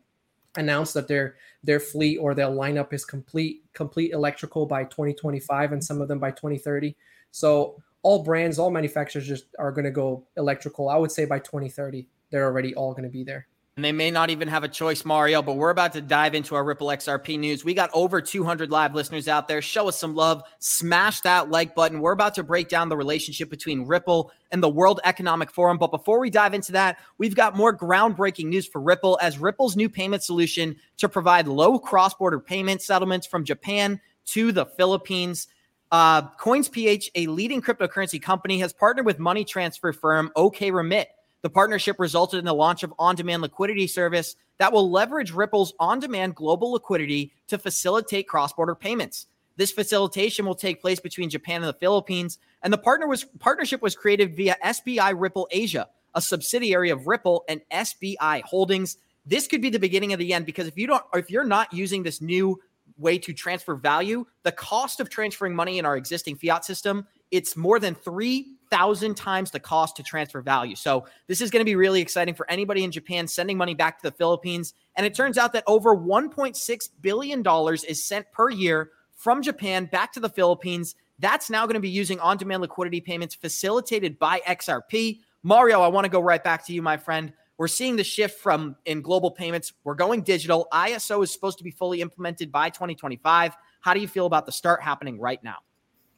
[0.55, 5.84] announce that their their fleet or their lineup is complete complete electrical by 2025 and
[5.84, 6.95] some of them by 2030
[7.29, 7.75] so
[8.06, 12.08] all brands all manufacturers just are going to go electrical i would say by 2030
[12.30, 15.04] they're already all going to be there and they may not even have a choice,
[15.04, 17.65] Mario, but we're about to dive into our Ripple XRP news.
[17.65, 19.62] We got over 200 live listeners out there.
[19.62, 20.44] Show us some love.
[20.60, 22.00] Smash that like button.
[22.00, 25.78] We're about to break down the relationship between Ripple and the World Economic Forum.
[25.78, 29.76] But before we dive into that, we've got more groundbreaking news for Ripple as Ripple's
[29.76, 35.50] new payment solution to provide low cross border payment settlements from Japan to the Philippines.
[35.91, 41.08] Uh, Coins.ph, a leading cryptocurrency company, has partnered with money transfer firm OK Remit
[41.45, 45.76] the partnership resulted in the launch of on demand liquidity service that will leverage Ripple's
[45.80, 49.28] on demand global liquidity to facilitate cross border payments.
[49.56, 53.84] This facilitation will take place between Japan and the Philippines, and the partner was, partnership
[53.84, 58.98] was created via SBI Ripple Asia, a subsidiary of Ripple and SBI Holdings.
[59.24, 61.71] This could be the beginning of the end because if you don't, if you're not
[61.71, 62.60] using this new
[62.97, 67.55] way to transfer value, the cost of transferring money in our existing fiat system, it's
[67.58, 70.75] more than three thousand times the cost to transfer value.
[70.75, 74.01] So this is going to be really exciting for anybody in Japan sending money back
[74.01, 74.73] to the Philippines.
[74.95, 79.86] And it turns out that over 1.6 billion dollars is sent per year from Japan
[79.86, 80.95] back to the Philippines.
[81.19, 85.19] That's now going to be using on-demand liquidity payments facilitated by XRP.
[85.43, 87.31] Mario, I want to go right back to you, my friend.
[87.58, 89.74] We're seeing the shift from in global payments.
[89.84, 90.68] We're going digital.
[90.74, 93.56] ISO is supposed to be fully implemented by 2025.
[93.82, 95.58] How do you feel about the start happening right now?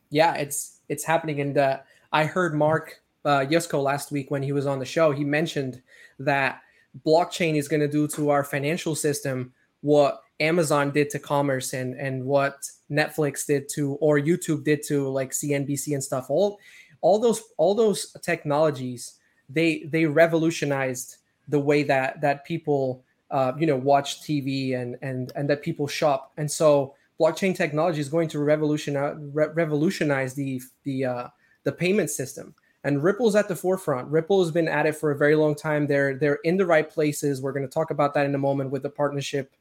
[0.10, 1.80] Yeah, it's it's happening, and uh,
[2.12, 5.12] I heard Mark uh, Yusko last week when he was on the show.
[5.12, 5.82] He mentioned
[6.20, 6.62] that
[7.06, 11.94] blockchain is going to do to our financial system what Amazon did to commerce and
[11.96, 16.30] and what Netflix did to or YouTube did to like CNBC and stuff.
[16.30, 16.58] All
[17.02, 19.20] all those all those technologies
[19.50, 25.32] they they revolutionized the way that that people uh, you know watch TV and and
[25.36, 26.32] and that people shop.
[26.38, 31.28] And so blockchain technology is going to revolutionize re- revolutionize the the uh,
[31.64, 32.56] the payment system.
[32.84, 34.08] And Ripple's at the forefront.
[34.08, 35.88] Ripple has been at it for a very long time.
[35.88, 37.42] They're they're in the right places.
[37.42, 39.54] We're going to talk about that in a moment with the partnership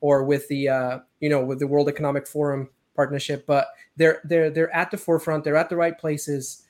[0.00, 3.46] or with the uh, you know with the World Economic Forum partnership.
[3.46, 5.44] But they're they're they're at the forefront.
[5.44, 6.64] They're at the right places.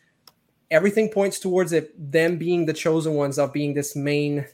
[0.71, 4.47] Everything points towards it them being the chosen ones of being this main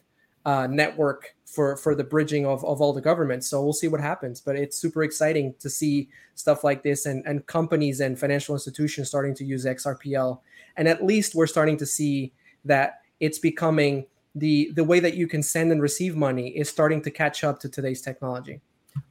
[0.44, 3.48] uh, network for for the bridging of, of all the governments.
[3.48, 4.40] So we'll see what happens.
[4.40, 9.09] But it's super exciting to see stuff like this and, and companies and financial institutions
[9.09, 10.40] starting to use XRPL.
[10.76, 12.33] And at least we're starting to see
[12.64, 17.02] that it's becoming the the way that you can send and receive money is starting
[17.02, 18.61] to catch up to today's technology.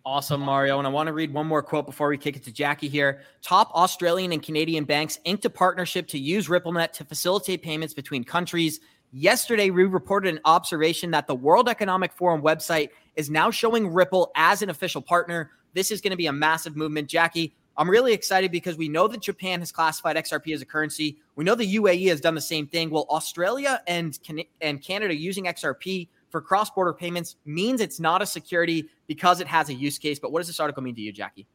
[0.05, 0.77] Awesome, Mario.
[0.77, 3.21] And I want to read one more quote before we kick it to Jackie here.
[3.41, 8.23] Top Australian and Canadian banks inked a partnership to use RippleNet to facilitate payments between
[8.23, 8.79] countries.
[9.13, 14.31] Yesterday, we reported an observation that the World Economic Forum website is now showing Ripple
[14.35, 15.51] as an official partner.
[15.73, 17.09] This is going to be a massive movement.
[17.09, 21.17] Jackie, I'm really excited because we know that Japan has classified XRP as a currency.
[21.35, 22.89] We know the UAE has done the same thing.
[22.89, 24.17] Well, Australia and,
[24.61, 29.47] and Canada using XRP for cross border payments means it's not a security because it
[29.47, 30.19] has a use case.
[30.19, 31.47] But what does this article mean to you, Jackie?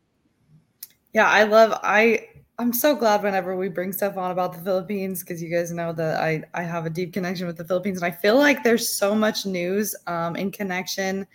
[1.14, 5.20] Yeah, I love, I I'm so glad whenever we bring stuff on about the Philippines
[5.20, 8.06] because you guys know that I I have a deep connection with the Philippines and
[8.06, 11.26] I feel like there's so much news um, in connection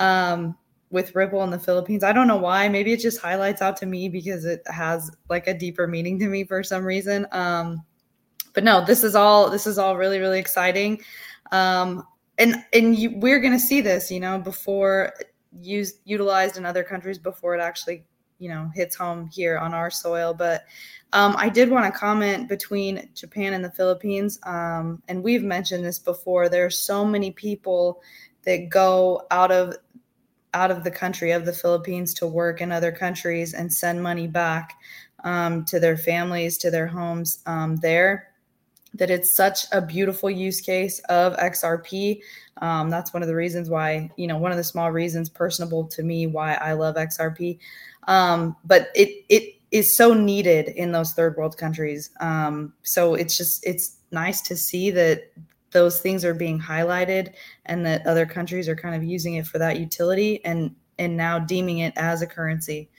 [0.00, 0.56] um,
[0.90, 2.02] with Ripple in the Philippines.
[2.02, 2.68] I don't know why.
[2.68, 6.26] Maybe it just highlights out to me because it has like a deeper meaning to
[6.26, 7.26] me for some reason.
[7.30, 7.84] Um,
[8.52, 11.00] but no, this is all this is all really really exciting,
[11.52, 12.02] um,
[12.38, 15.12] and and you, we're gonna see this, you know, before
[15.60, 18.04] used utilized in other countries before it actually
[18.38, 20.34] you know hits home here on our soil.
[20.34, 20.64] But
[21.12, 25.84] um, i did want to comment between japan and the philippines um, and we've mentioned
[25.84, 26.48] this before.
[26.48, 28.02] There are so many people
[28.44, 29.76] that go out of
[30.54, 34.26] out of the country of the philippines to work in other countries and send money
[34.26, 34.74] back
[35.24, 38.28] um, to their families to their homes um, there.
[38.94, 42.20] That it's such a beautiful use case of xrp
[42.60, 45.84] um, that's one of the reasons why you know one of the small reasons personable
[45.88, 47.58] to me why i love xrp
[48.08, 52.10] um, but it it is so needed in those third world countries.
[52.20, 55.30] Um, so it's just it's nice to see that
[55.70, 57.34] those things are being highlighted
[57.66, 61.38] and that other countries are kind of using it for that utility and and now
[61.38, 62.90] deeming it as a currency.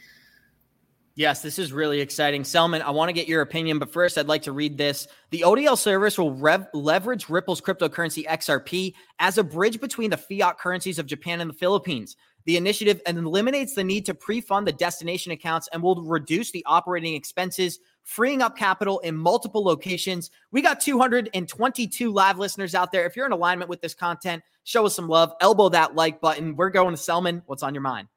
[1.15, 2.45] Yes, this is really exciting.
[2.45, 5.05] Selman, I want to get your opinion, but first, I'd like to read this.
[5.31, 10.59] The ODL service will rev- leverage Ripple's cryptocurrency XRP as a bridge between the fiat
[10.59, 12.15] currencies of Japan and the Philippines.
[12.49, 16.49] The initiative and eliminates the need to pre fund the destination accounts and will reduce
[16.49, 20.31] the operating expenses, freeing up capital in multiple locations.
[20.51, 23.05] We got 222 live listeners out there.
[23.05, 26.55] If you're in alignment with this content, show us some love, elbow that like button.
[26.55, 27.43] We're going to Selman.
[27.45, 28.07] What's on your mind?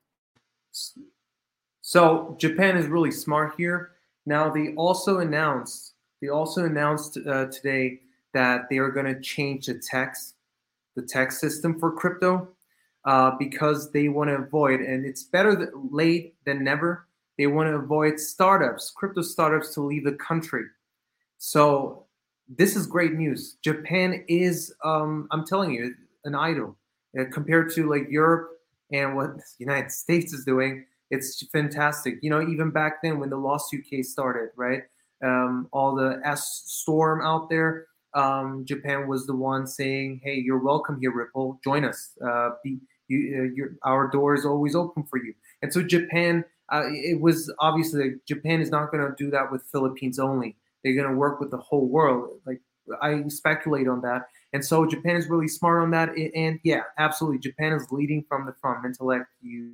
[1.82, 3.90] So Japan is really smart here.
[4.24, 5.92] Now they also announced
[6.22, 8.00] they also announced uh, today
[8.32, 10.32] that they are going to change the tax
[10.96, 12.48] the tax system for crypto
[13.04, 17.08] uh, because they want to avoid and it's better late than never.
[17.38, 20.64] They want to avoid startups, crypto startups, to leave the country.
[21.38, 22.06] So
[22.48, 23.56] this is great news.
[23.62, 26.76] Japan is, um, I'm telling you, an idol
[27.18, 28.50] uh, compared to like Europe
[28.92, 32.18] and what the United States is doing it's fantastic.
[32.22, 34.82] You know, even back then when the lawsuit case started, right?
[35.22, 37.86] Um, all the S storm out there.
[38.14, 41.60] Um, Japan was the one saying, "Hey, you're welcome here, Ripple.
[41.62, 42.16] Join us.
[42.26, 46.84] Uh, be, you, uh, our door is always open for you." And so Japan, uh,
[46.86, 50.56] it was obviously Japan is not going to do that with Philippines only.
[50.82, 52.40] They're going to work with the whole world.
[52.46, 52.60] Like
[53.00, 54.22] I speculate on that.
[54.52, 56.10] And so Japan is really smart on that.
[56.34, 58.84] And yeah, absolutely, Japan is leading from the front.
[58.84, 59.72] Mentellect, you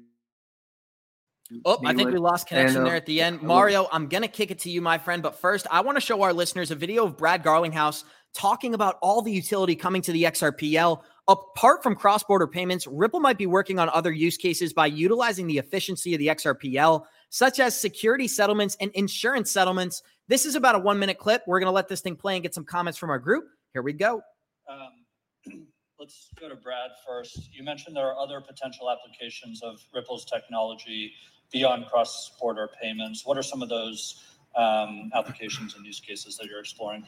[1.65, 3.43] Oh, I think we lost connection and, uh, there at the end.
[3.43, 5.23] Mario, I'm going to kick it to you, my friend.
[5.23, 8.99] But first, I want to show our listeners a video of Brad Garlinghouse talking about
[9.01, 11.03] all the utility coming to the XRPL.
[11.29, 15.47] Apart from cross border payments, Ripple might be working on other use cases by utilizing
[15.47, 20.03] the efficiency of the XRPL, such as security settlements and insurance settlements.
[20.29, 21.43] This is about a one minute clip.
[21.47, 23.45] We're going to let this thing play and get some comments from our group.
[23.75, 24.23] Here we go.
[24.71, 25.67] Um,
[26.01, 27.51] let's go to Brad first.
[27.53, 31.13] You mentioned there are other potential applications of Ripple's technology
[31.53, 33.27] beyond cross-border payments.
[33.27, 34.25] What are some of those
[34.57, 37.07] um, applications and use cases that you're exploring?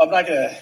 [0.00, 0.56] I'm not going to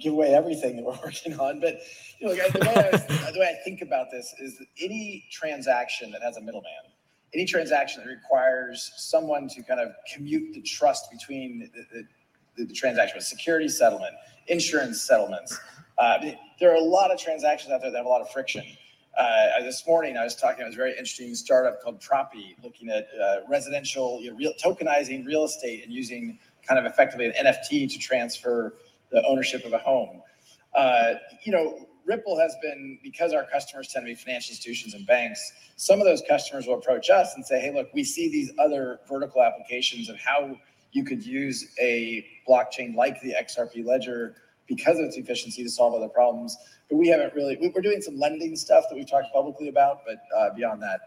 [0.00, 1.80] give away everything that we're working on, but
[2.18, 6.22] you know, the way, I, the way I think about this is any transaction that
[6.22, 6.70] has a middleman,
[7.34, 12.04] any transaction that requires someone to kind of commute the trust between the,
[12.56, 14.14] the, the transaction security settlement,
[14.48, 15.58] insurance settlements.
[15.98, 16.18] Uh,
[16.60, 18.64] there are a lot of transactions out there that have a lot of friction.
[19.18, 20.64] Uh, this morning, I was talking.
[20.64, 25.26] Was a very interesting startup called Propy, looking at uh, residential you know, real, tokenizing
[25.26, 28.74] real estate and using kind of effectively an NFT to transfer
[29.10, 30.22] the ownership of a home.
[30.74, 35.06] Uh, you know, Ripple has been because our customers tend to be financial institutions and
[35.06, 35.52] banks.
[35.76, 39.00] Some of those customers will approach us and say, "Hey, look, we see these other
[39.06, 40.58] vertical applications of how
[40.92, 45.94] you could use a blockchain like the XRP Ledger because of its efficiency to solve
[45.94, 46.56] other problems."
[46.88, 47.58] But we haven't really.
[47.74, 51.00] We're doing some lending stuff that we've talked publicly about, but uh, beyond that,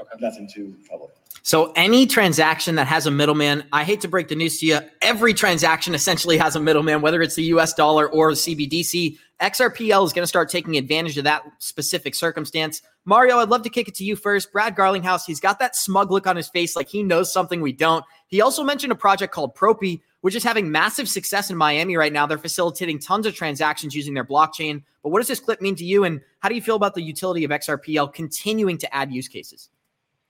[0.00, 0.16] okay.
[0.20, 1.12] nothing too public.
[1.42, 4.80] So any transaction that has a middleman, I hate to break the news to you,
[5.02, 9.18] every transaction essentially has a middleman, whether it's the US dollar or CBDC.
[9.40, 12.82] XRPL is going to start taking advantage of that specific circumstance.
[13.04, 14.52] Mario, I'd love to kick it to you first.
[14.52, 17.72] Brad Garlinghouse, he's got that smug look on his face like he knows something we
[17.72, 18.04] don't.
[18.26, 22.12] He also mentioned a project called Propy, which is having massive success in Miami right
[22.12, 22.26] now.
[22.26, 24.82] They're facilitating tons of transactions using their blockchain.
[25.02, 26.02] But what does this clip mean to you?
[26.02, 29.70] And how do you feel about the utility of XRPL continuing to add use cases?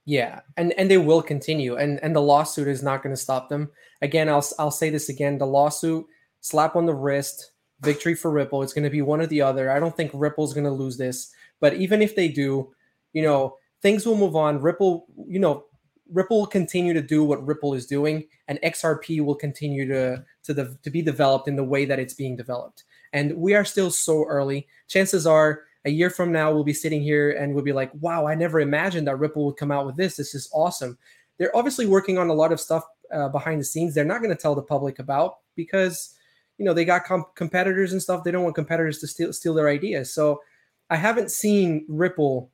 [0.05, 3.49] Yeah, and and they will continue, and and the lawsuit is not going to stop
[3.49, 3.69] them.
[4.01, 6.05] Again, I'll I'll say this again: the lawsuit,
[6.41, 8.63] slap on the wrist, victory for Ripple.
[8.63, 9.71] It's going to be one or the other.
[9.71, 12.73] I don't think Ripple's going to lose this, but even if they do,
[13.13, 14.61] you know, things will move on.
[14.61, 15.65] Ripple, you know,
[16.11, 20.53] Ripple will continue to do what Ripple is doing, and XRP will continue to to
[20.53, 22.83] the to be developed in the way that it's being developed.
[23.13, 24.67] And we are still so early.
[24.87, 28.27] Chances are a year from now we'll be sitting here and we'll be like wow
[28.27, 30.15] i never imagined that ripple would come out with this.
[30.17, 30.97] This is awesome.
[31.37, 34.35] They're obviously working on a lot of stuff uh, behind the scenes they're not going
[34.35, 36.15] to tell the public about because
[36.57, 38.23] you know they got comp- competitors and stuff.
[38.23, 40.13] They don't want competitors to steal steal their ideas.
[40.13, 40.41] So
[40.91, 42.49] i haven't seen ripple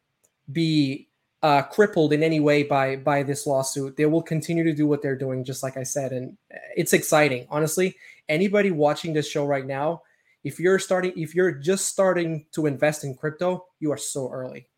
[0.51, 1.07] be
[1.41, 3.97] uh, crippled in any way by by this lawsuit.
[3.97, 6.37] They will continue to do what they're doing just like i said and
[6.75, 7.47] it's exciting.
[7.49, 7.95] Honestly
[8.29, 10.01] anybody watching this show right now
[10.45, 14.69] if you're starting if you're just starting to invest in crypto you are so early.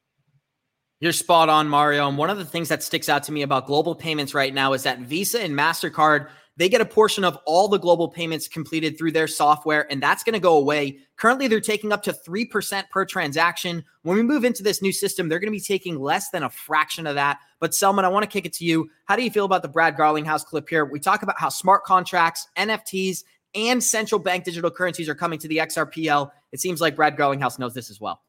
[1.00, 2.08] You're spot on mario.
[2.08, 4.74] And one of the things that sticks out to me about global payments right now
[4.74, 8.98] is that visa and mastercard they get a portion of all the global payments completed
[8.98, 10.98] through their software and that's going to go away.
[11.18, 13.84] Currently they're taking up to 3% per transaction.
[14.02, 16.50] When we move into this new system they're going to be taking less than a
[16.50, 17.40] fraction of that.
[17.60, 18.90] But selman i want to kick it to you.
[19.06, 20.86] How do you feel about the brad garlinghouse clip here?
[20.86, 23.24] We talk about how smart contracts nfts
[23.56, 26.32] and central bank digital currencies are coming to the XRPL.
[26.52, 28.22] It seems like Brad Garlinghouse knows this as well.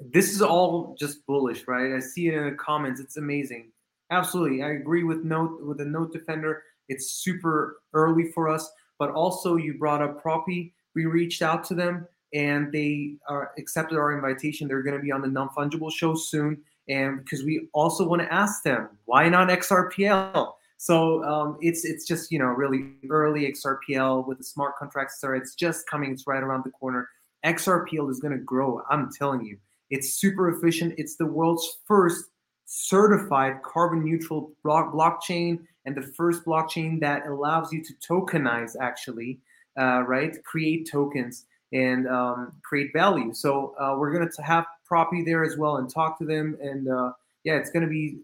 [0.00, 1.94] This is all just bullish, right?
[1.94, 3.00] I see it in the comments.
[3.00, 3.72] It's amazing.
[4.10, 4.62] Absolutely.
[4.62, 6.62] I agree with note with the node defender.
[6.88, 10.72] It's super early for us, but also you brought up Propy.
[10.94, 14.68] We reached out to them and they are accepted our invitation.
[14.68, 16.62] They're going to be on the non fungible show soon.
[16.88, 20.52] And because we also want to ask them, why not XRPL?
[20.78, 25.20] So um, it's it's just you know really early XRPL with the smart contracts.
[25.20, 26.12] So it's just coming.
[26.12, 27.08] It's right around the corner.
[27.44, 28.82] XRPL is going to grow.
[28.90, 29.58] I'm telling you,
[29.90, 30.94] it's super efficient.
[30.98, 32.26] It's the world's first
[32.66, 39.38] certified carbon neutral block blockchain and the first blockchain that allows you to tokenize actually,
[39.78, 40.42] uh, right?
[40.44, 43.32] Create tokens and um, create value.
[43.32, 46.56] So uh, we're going to have Propy there as well and talk to them.
[46.60, 47.12] And uh,
[47.44, 48.18] yeah, it's going to be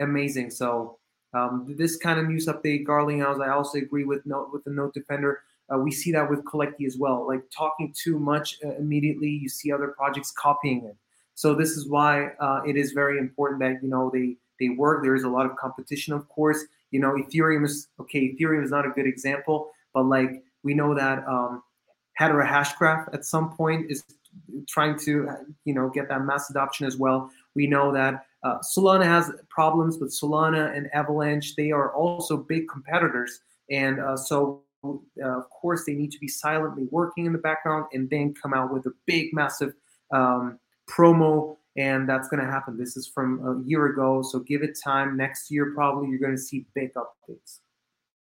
[0.00, 0.50] amazing.
[0.50, 0.99] So
[1.32, 4.92] um, this kind of news update, Garlinghouse, I also agree with note with the node
[4.92, 5.42] defender.
[5.72, 7.26] Uh, we see that with Collecti as well.
[7.26, 10.96] Like talking too much uh, immediately, you see other projects copying it.
[11.34, 15.02] So this is why uh, it is very important that you know they they work.
[15.02, 16.64] There is a lot of competition, of course.
[16.90, 18.34] You know, Ethereum is okay.
[18.34, 21.62] Ethereum is not a good example, but like we know that um,
[22.20, 24.04] Hedera Hashgraph at some point is
[24.68, 25.28] trying to
[25.64, 27.30] you know get that mass adoption as well.
[27.54, 32.68] We know that uh, Solana has problems, with Solana and Avalanche, they are also big
[32.68, 33.40] competitors.
[33.70, 37.86] And uh, so, uh, of course, they need to be silently working in the background
[37.92, 39.74] and then come out with a big, massive
[40.12, 42.76] um, promo and that's going to happen.
[42.76, 45.16] This is from a year ago, so give it time.
[45.16, 47.60] Next year, probably you're going to see big updates.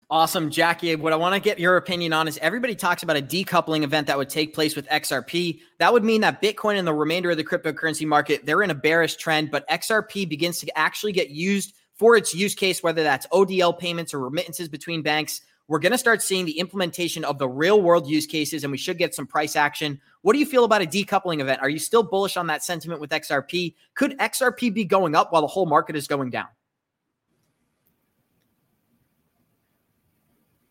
[0.09, 0.95] Awesome, Jackie.
[0.95, 4.07] What I want to get your opinion on is everybody talks about a decoupling event
[4.07, 5.59] that would take place with XRP.
[5.79, 8.75] That would mean that Bitcoin and the remainder of the cryptocurrency market, they're in a
[8.75, 13.27] bearish trend, but XRP begins to actually get used for its use case, whether that's
[13.29, 15.41] ODL payments or remittances between banks.
[15.67, 18.79] We're going to start seeing the implementation of the real world use cases, and we
[18.79, 20.01] should get some price action.
[20.23, 21.63] What do you feel about a decoupling event?
[21.63, 23.75] Are you still bullish on that sentiment with XRP?
[23.97, 26.47] Could XRP be going up while the whole market is going down?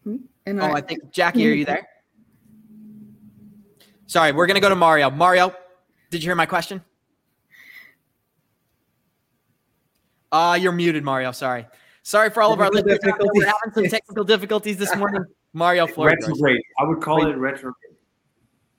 [0.05, 1.87] And oh, I think Jackie, are you there?
[4.07, 5.09] Sorry, we're gonna go to Mario.
[5.09, 5.53] Mario,
[6.11, 6.83] did you hear my question?
[10.31, 11.31] Uh, you're muted, Mario.
[11.31, 11.65] Sorry.
[12.03, 12.99] Sorry for all of our listeners.
[13.03, 15.25] We're having some technical difficulties this morning.
[15.53, 16.17] Mario Flores.
[16.19, 16.61] Retrograde.
[16.77, 17.95] I would call it retrograde.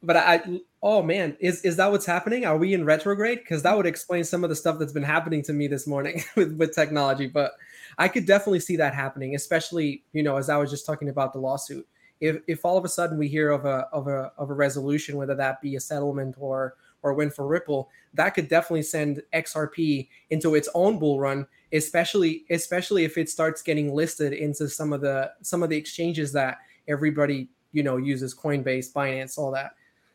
[0.03, 2.45] But I oh man, is is that what's happening?
[2.45, 3.39] Are we in retrograde?
[3.39, 6.23] Because that would explain some of the stuff that's been happening to me this morning
[6.37, 7.27] with, with technology.
[7.27, 7.53] But
[7.99, 11.33] I could definitely see that happening, especially, you know, as I was just talking about
[11.33, 11.87] the lawsuit.
[12.21, 15.17] If if all of a sudden we hear of a of a of a resolution,
[15.17, 20.09] whether that be a settlement or or win for Ripple, that could definitely send XRP
[20.31, 25.01] into its own bull run, especially especially if it starts getting listed into some of
[25.01, 29.73] the some of the exchanges that everybody you know uses, Coinbase, Binance, all that.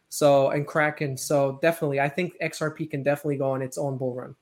[0.09, 1.17] So and Kraken.
[1.17, 4.35] So definitely, I think XRP can definitely go on its own bull run.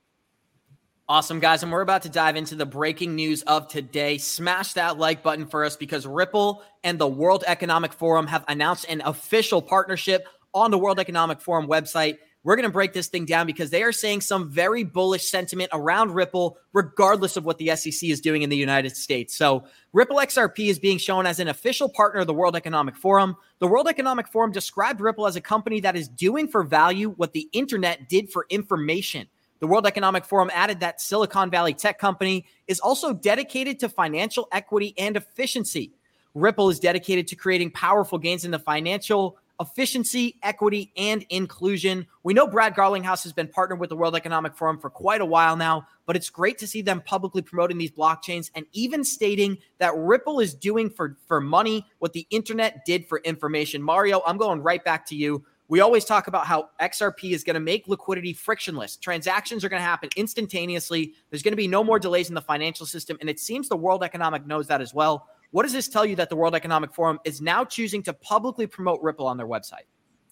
[1.09, 1.63] Awesome, guys.
[1.63, 4.19] And we're about to dive into the breaking news of today.
[4.19, 8.85] Smash that like button for us because Ripple and the World Economic Forum have announced
[8.87, 12.19] an official partnership on the World Economic Forum website.
[12.43, 15.71] We're going to break this thing down because they are saying some very bullish sentiment
[15.73, 19.35] around Ripple, regardless of what the SEC is doing in the United States.
[19.35, 23.35] So, Ripple XRP is being shown as an official partner of the World Economic Forum.
[23.57, 27.33] The World Economic Forum described Ripple as a company that is doing for value what
[27.33, 29.27] the internet did for information.
[29.59, 34.47] The World Economic Forum added that Silicon Valley tech company is also dedicated to financial
[34.51, 35.91] equity and efficiency.
[36.33, 42.07] Ripple is dedicated to creating powerful gains in the financial efficiency, equity, and inclusion.
[42.23, 45.25] We know Brad Garlinghouse has been partnered with the World Economic Forum for quite a
[45.25, 49.57] while now, but it's great to see them publicly promoting these blockchains and even stating
[49.79, 53.81] that Ripple is doing for, for money what the internet did for information.
[53.81, 55.43] Mario, I'm going right back to you.
[55.69, 58.97] We always talk about how XRP is going to make liquidity frictionless.
[58.97, 61.13] Transactions are going to happen instantaneously.
[61.29, 63.17] There's going to be no more delays in the financial system.
[63.21, 65.27] And it seems the World Economic knows that as well.
[65.51, 68.65] What does this tell you that the World Economic Forum is now choosing to publicly
[68.65, 69.85] promote Ripple on their website?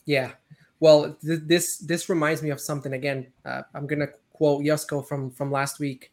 [0.05, 0.31] Yeah.
[0.79, 3.27] Well, th- this this reminds me of something again.
[3.45, 6.11] Uh, I'm going to quote Yusko from from last week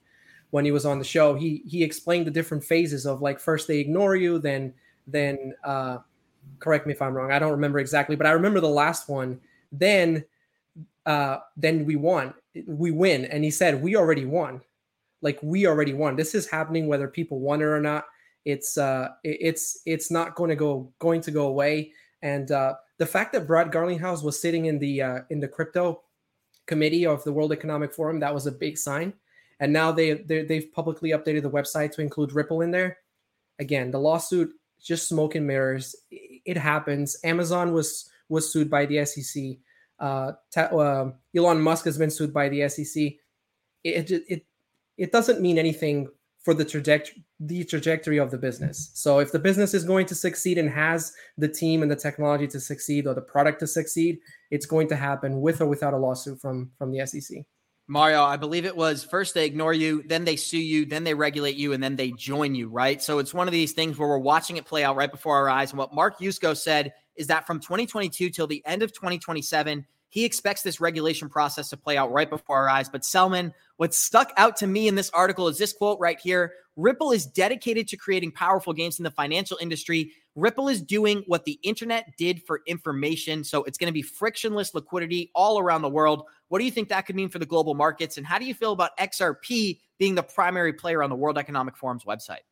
[0.50, 1.34] when he was on the show.
[1.34, 4.72] He he explained the different phases of like first they ignore you, then
[5.06, 5.98] then uh,
[6.58, 7.32] correct me if I'm wrong.
[7.32, 9.40] I don't remember exactly, but I remember the last one.
[9.70, 10.24] Then,
[11.06, 12.34] uh, then we won.
[12.66, 14.60] We win, and he said we already won.
[15.22, 16.16] Like we already won.
[16.16, 18.04] This is happening whether people want it or not.
[18.44, 21.92] It's uh, it's it's not going to go going to go away.
[22.22, 26.02] And uh, the fact that Brad Garlinghouse was sitting in the uh, in the crypto
[26.66, 29.12] committee of the World Economic Forum, that was a big sign.
[29.60, 32.98] And now they they've publicly updated the website to include Ripple in there.
[33.58, 35.96] Again, the lawsuit just smoke and mirrors.
[36.44, 37.16] It happens.
[37.24, 39.56] Amazon was was sued by the SEC.
[39.98, 43.02] Uh, uh, Elon Musk has been sued by the SEC.
[43.84, 44.46] It, it it
[44.96, 46.08] it doesn't mean anything
[46.42, 48.90] for the trajectory the trajectory of the business.
[48.94, 52.46] So if the business is going to succeed and has the team and the technology
[52.48, 54.18] to succeed or the product to succeed,
[54.50, 57.44] it's going to happen with or without a lawsuit from from the SEC.
[57.86, 61.12] Mario, I believe it was first they ignore you, then they sue you, then they
[61.12, 63.02] regulate you, and then they join you, right?
[63.02, 65.50] So it's one of these things where we're watching it play out right before our
[65.50, 65.70] eyes.
[65.70, 70.24] And what Mark Yusko said is that from 2022 till the end of 2027, he
[70.24, 72.88] expects this regulation process to play out right before our eyes.
[72.88, 76.52] But Selman, what stuck out to me in this article is this quote right here
[76.76, 80.12] Ripple is dedicated to creating powerful gains in the financial industry.
[80.36, 83.44] Ripple is doing what the internet did for information.
[83.44, 86.24] So it's going to be frictionless liquidity all around the world.
[86.48, 88.18] What do you think that could mean for the global markets?
[88.18, 91.76] And how do you feel about XRP being the primary player on the World Economic
[91.76, 92.42] Forum's website?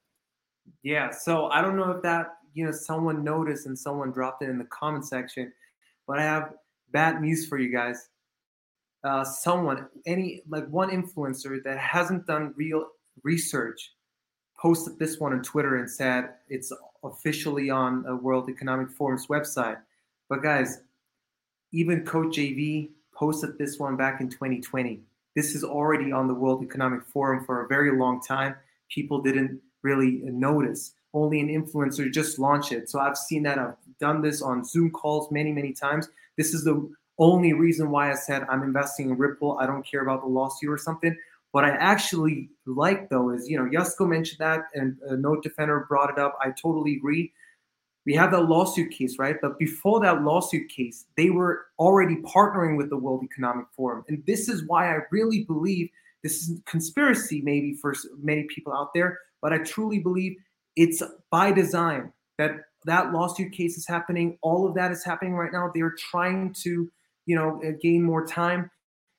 [0.82, 4.48] Yeah, so I don't know if that, you know, someone noticed and someone dropped it
[4.48, 5.52] in the comment section,
[6.06, 6.52] but I have
[6.92, 8.08] bad news for you guys.
[9.02, 12.86] Uh, someone, any like one influencer that hasn't done real
[13.24, 13.92] research,
[14.62, 19.78] posted this one on Twitter and said it's officially on a World Economic Forum's website.
[20.28, 20.82] But guys,
[21.72, 25.00] even Coach JV posted this one back in 2020.
[25.34, 28.54] This is already on the World Economic Forum for a very long time.
[28.88, 30.92] People didn't really notice.
[31.12, 32.88] Only an influencer just launched it.
[32.88, 33.58] So I've seen that.
[33.58, 36.08] I've done this on Zoom calls many, many times.
[36.38, 36.88] This is the
[37.18, 39.58] only reason why I said I'm investing in Ripple.
[39.58, 41.16] I don't care about the lawsuit or something.
[41.53, 45.86] What I actually like though is, you know, Yusko mentioned that and uh, Node Defender
[45.88, 46.36] brought it up.
[46.40, 47.32] I totally agree.
[48.05, 49.36] We have that lawsuit case, right?
[49.40, 54.05] But before that lawsuit case, they were already partnering with the World Economic Forum.
[54.09, 55.88] And this is why I really believe
[56.22, 60.36] this is conspiracy, maybe for many people out there, but I truly believe
[60.76, 62.53] it's by design that
[62.86, 64.38] that lawsuit case is happening.
[64.42, 65.70] All of that is happening right now.
[65.72, 66.90] They're trying to,
[67.26, 68.70] you know, uh, gain more time.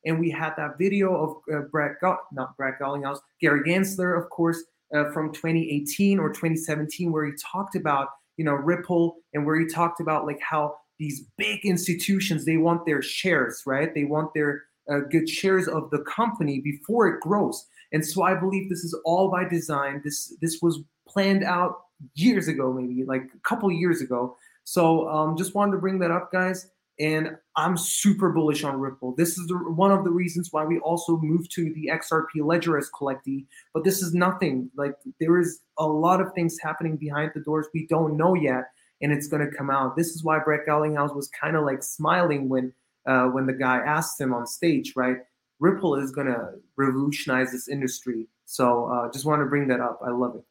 [0.06, 4.30] And we had that video of uh, Brett, Go- not Brett Garlinghouse, Gary Gensler, of
[4.30, 9.60] course, uh, from 2018 or 2017, where he talked about, you know, Ripple and where
[9.60, 13.94] he talked about like how these big institutions they want their shares, right?
[13.94, 17.66] They want their uh, good shares of the company before it grows.
[17.92, 20.02] And so I believe this is all by design.
[20.04, 21.82] This this was planned out
[22.16, 24.36] years ago, maybe like a couple years ago.
[24.64, 26.70] So um, just wanted to bring that up, guys.
[27.00, 29.16] And I'm super bullish on Ripple.
[29.16, 32.78] This is the, one of the reasons why we also moved to the XRP ledger
[32.78, 33.46] as collectee.
[33.74, 34.70] But this is nothing.
[34.78, 38.66] Like there is a lot of things happening behind the doors we don't know yet,
[39.02, 39.96] and it's going to come out.
[39.96, 42.72] This is why Brett Garlinghouse was kind of like smiling when
[43.08, 45.18] uh, when the guy asked him on stage, right?
[45.60, 48.28] Ripple is going to revolutionize this industry.
[48.46, 50.00] So uh, just want to bring that up.
[50.06, 50.44] I love it.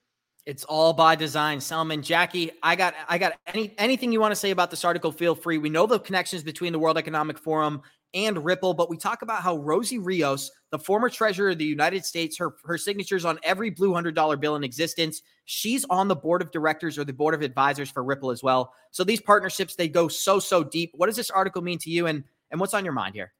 [0.45, 1.61] It's all by design.
[1.61, 5.13] Selman, Jackie, I got I got any anything you want to say about this article,
[5.13, 5.59] feel free.
[5.59, 7.83] We know the connections between the World Economic Forum
[8.13, 12.05] and Ripple, but we talk about how Rosie Rios, the former treasurer of the United
[12.05, 15.23] States, her her signatures on every blue hundred dollar bill in existence.
[15.45, 18.73] She's on the board of directors or the board of advisors for Ripple as well.
[18.91, 20.91] So these partnerships they go so so deep.
[20.95, 23.33] What does this article mean to you, and and what's on your mind here?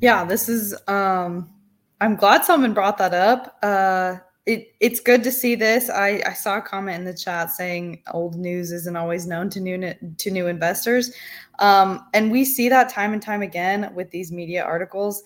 [0.00, 0.74] Yeah, this is.
[0.88, 1.54] um
[2.00, 3.58] I'm glad someone brought that up.
[3.62, 4.16] Uh,
[4.46, 5.90] it, it's good to see this.
[5.90, 9.60] I, I saw a comment in the chat saying old news isn't always known to
[9.60, 11.12] new to new investors,
[11.58, 15.22] um, and we see that time and time again with these media articles.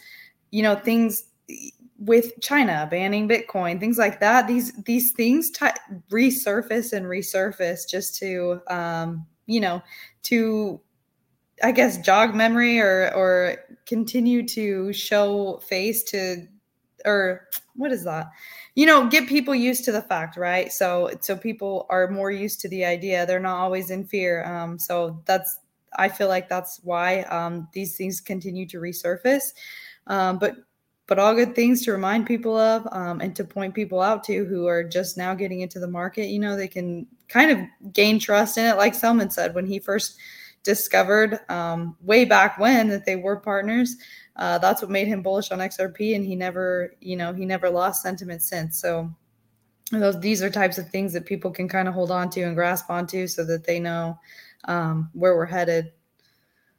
[0.50, 1.24] You know, things
[1.98, 4.46] with China banning Bitcoin, things like that.
[4.46, 5.66] These these things t-
[6.10, 9.82] resurface and resurface just to um, you know
[10.24, 10.80] to
[11.62, 13.56] I guess jog memory or or
[13.86, 16.48] continue to show face to
[17.04, 18.26] or what is that?
[18.74, 20.72] You know, get people used to the fact, right?
[20.72, 23.24] So so people are more used to the idea.
[23.24, 24.44] They're not always in fear.
[24.44, 25.58] Um, so that's
[25.96, 29.52] I feel like that's why um, these things continue to resurface.
[30.06, 30.56] Um, but
[31.06, 34.44] but all good things to remind people of um, and to point people out to
[34.46, 36.28] who are just now getting into the market.
[36.28, 39.78] You know, they can kind of gain trust in it, like Selman said when he
[39.78, 40.16] first
[40.64, 43.96] discovered um, way back when that they were partners.
[44.36, 47.70] Uh, that's what made him bullish on XRP, and he never, you know, he never
[47.70, 48.80] lost sentiment since.
[48.80, 49.14] So
[49.92, 52.56] those these are types of things that people can kind of hold on to and
[52.56, 54.18] grasp onto, so that they know
[54.64, 55.92] um, where we're headed.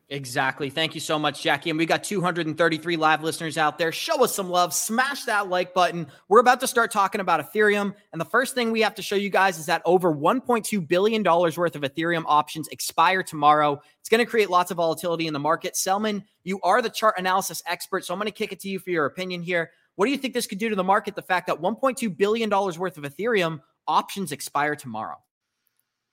[0.10, 0.70] Exactly.
[0.70, 1.72] Thank you so much, Jackie.
[1.72, 3.92] And we got 233 live listeners out there.
[3.92, 4.72] Show us some love.
[4.72, 6.06] Smash that like button.
[6.30, 7.96] We're about to start talking about Ethereum.
[8.12, 11.24] And the first thing we have to show you guys is that over $1.2 billion
[11.24, 13.82] worth of Ethereum options expire tomorrow.
[14.00, 15.76] It's going to create lots of volatility in the market.
[15.76, 18.06] Selman, you are the chart analysis expert.
[18.06, 19.72] So I'm going to kick it to you for your opinion here.
[19.96, 21.16] What do you think this could do to the market?
[21.16, 25.18] The fact that $1.2 billion worth of Ethereum options expire tomorrow.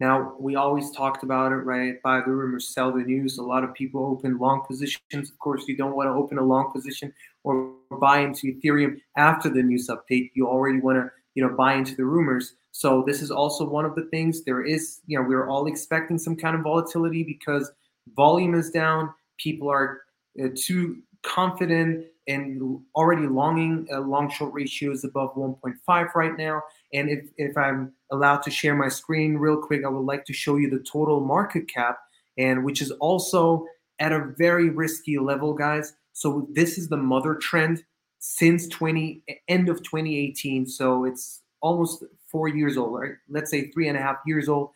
[0.03, 2.03] Now, we always talked about it, right?
[2.03, 3.38] Buy the rumors, sell the news.
[3.38, 5.30] A lot of people open long positions.
[5.30, 9.48] Of course, you don't want to open a long position or buy into Ethereum after
[9.48, 10.32] the news update.
[10.34, 12.55] You already want to, you know, buy into the rumors.
[12.72, 14.42] So this is also one of the things.
[14.42, 17.70] There is, you know, we're all expecting some kind of volatility because
[18.16, 19.14] volume is down.
[19.38, 20.00] People are
[20.42, 23.86] uh, too confident and already longing.
[23.92, 26.61] Uh, long short ratio is above 1.5 right now.
[26.93, 30.32] And if, if I'm allowed to share my screen real quick, I would like to
[30.32, 31.99] show you the total market cap,
[32.36, 33.66] and which is also
[33.99, 35.95] at a very risky level, guys.
[36.12, 37.84] So this is the mother trend
[38.18, 40.66] since 20 end of 2018.
[40.66, 43.14] So it's almost four years old, right?
[43.28, 44.70] Let's say three and a half years old.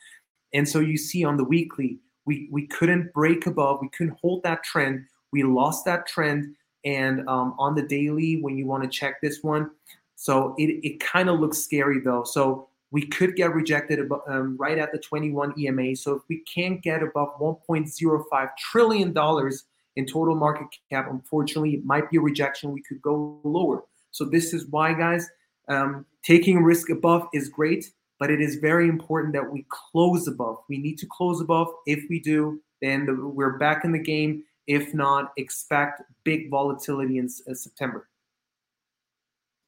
[0.54, 4.42] And so you see on the weekly, we we couldn't break above, we couldn't hold
[4.42, 5.04] that trend.
[5.32, 6.54] We lost that trend.
[6.84, 9.70] And um, on the daily, when you want to check this one,
[10.16, 12.24] so it, it kind of looks scary though.
[12.24, 15.94] So we could get rejected um, right at the 21 EMA.
[15.96, 19.64] So if we can't get above 1.05 trillion dollars
[19.96, 22.72] in total market cap, unfortunately, it might be a rejection.
[22.72, 23.84] We could go lower.
[24.10, 25.28] So this is why, guys,
[25.68, 30.58] um, taking risk above is great, but it is very important that we close above.
[30.68, 31.68] We need to close above.
[31.86, 34.44] If we do, then the, we're back in the game.
[34.66, 38.08] If not, expect big volatility in uh, September.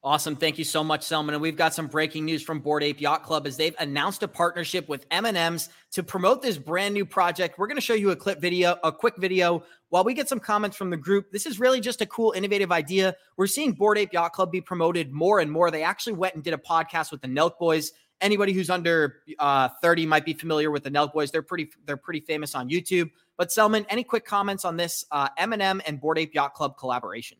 [0.04, 0.36] Awesome.
[0.36, 1.34] Thank you so much, Selman.
[1.34, 4.28] And we've got some breaking news from Bored Ape Yacht Club as they've announced a
[4.28, 7.58] partnership with M&M's to promote this brand new project.
[7.58, 10.38] We're going to show you a clip video, a quick video while we get some
[10.38, 11.32] comments from the group.
[11.32, 13.16] This is really just a cool, innovative idea.
[13.36, 15.68] We're seeing Bored Ape Yacht Club be promoted more and more.
[15.72, 17.90] They actually went and did a podcast with the Nelk Boys.
[18.20, 21.32] Anybody who's under uh, 30 might be familiar with the Nelk Boys.
[21.32, 23.10] They're pretty, they're pretty famous on YouTube.
[23.36, 27.38] But Selman, any quick comments on this uh, M&M and Bored Ape Yacht Club collaboration?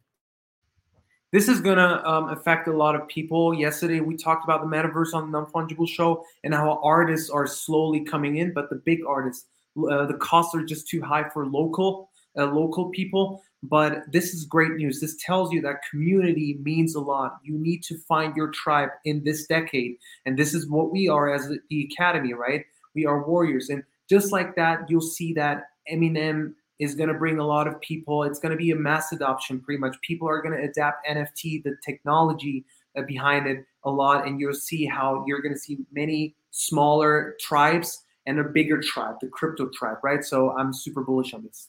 [1.30, 3.52] This is gonna um, affect a lot of people.
[3.52, 8.00] Yesterday we talked about the metaverse on the non-fungible show and how artists are slowly
[8.00, 9.44] coming in, but the big artists,
[9.76, 12.08] uh, the costs are just too high for local
[12.38, 13.42] uh, local people.
[13.62, 15.00] But this is great news.
[15.00, 17.38] This tells you that community means a lot.
[17.42, 21.34] You need to find your tribe in this decade, and this is what we are
[21.34, 22.64] as the academy, right?
[22.94, 27.38] We are warriors, and just like that, you'll see that M&M is going to bring
[27.38, 28.22] a lot of people.
[28.22, 29.96] It's going to be a mass adoption, pretty much.
[30.00, 32.64] People are going to adapt NFT, the technology
[32.96, 37.36] uh, behind it, a lot, and you'll see how you're going to see many smaller
[37.40, 40.24] tribes and a bigger tribe, the crypto tribe, right?
[40.24, 41.68] So I'm super bullish on this.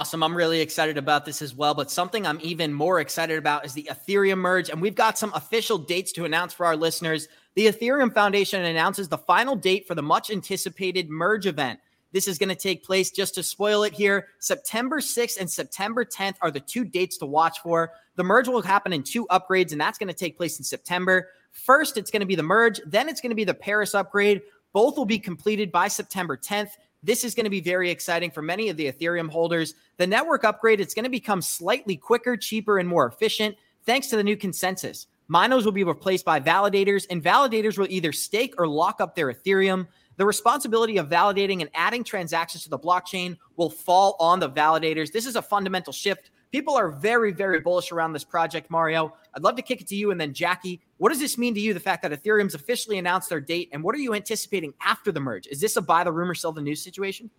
[0.00, 0.24] Awesome.
[0.24, 1.74] I'm really excited about this as well.
[1.74, 4.68] But something I'm even more excited about is the Ethereum merge.
[4.68, 7.28] And we've got some official dates to announce for our listeners.
[7.54, 11.78] The Ethereum Foundation announces the final date for the much anticipated merge event.
[12.12, 14.28] This is going to take place just to spoil it here.
[14.38, 17.92] September 6th and September 10th are the two dates to watch for.
[18.16, 21.28] The merge will happen in two upgrades, and that's going to take place in September.
[21.50, 24.42] First, it's going to be the merge, then it's going to be the Paris upgrade.
[24.72, 26.70] Both will be completed by September 10th.
[27.02, 29.74] This is going to be very exciting for many of the Ethereum holders.
[29.96, 34.16] The network upgrade, it's going to become slightly quicker, cheaper, and more efficient thanks to
[34.16, 35.06] the new consensus.
[35.28, 39.32] Miners will be replaced by validators, and validators will either stake or lock up their
[39.32, 39.86] Ethereum.
[40.16, 45.10] The responsibility of validating and adding transactions to the blockchain will fall on the validators.
[45.10, 46.30] This is a fundamental shift.
[46.50, 49.14] People are very, very bullish around this project, Mario.
[49.34, 50.82] I'd love to kick it to you and then Jackie.
[50.98, 53.82] What does this mean to you, the fact that Ethereum's officially announced their date, and
[53.82, 55.46] what are you anticipating after the merge?
[55.46, 57.30] Is this a buy the rumor, sell the news situation?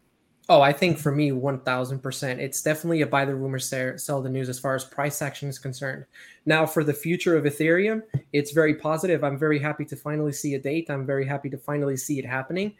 [0.50, 2.38] Oh, I think for me, 1000%.
[2.40, 5.58] It's definitely a buy the rumor, sell the news as far as price action is
[5.58, 6.06] concerned.
[6.46, 8.02] Now, for the future of Ethereum,
[8.34, 9.24] it's very positive.
[9.24, 10.90] I'm very happy to finally see a date.
[10.90, 12.74] I'm very happy to finally see it happening.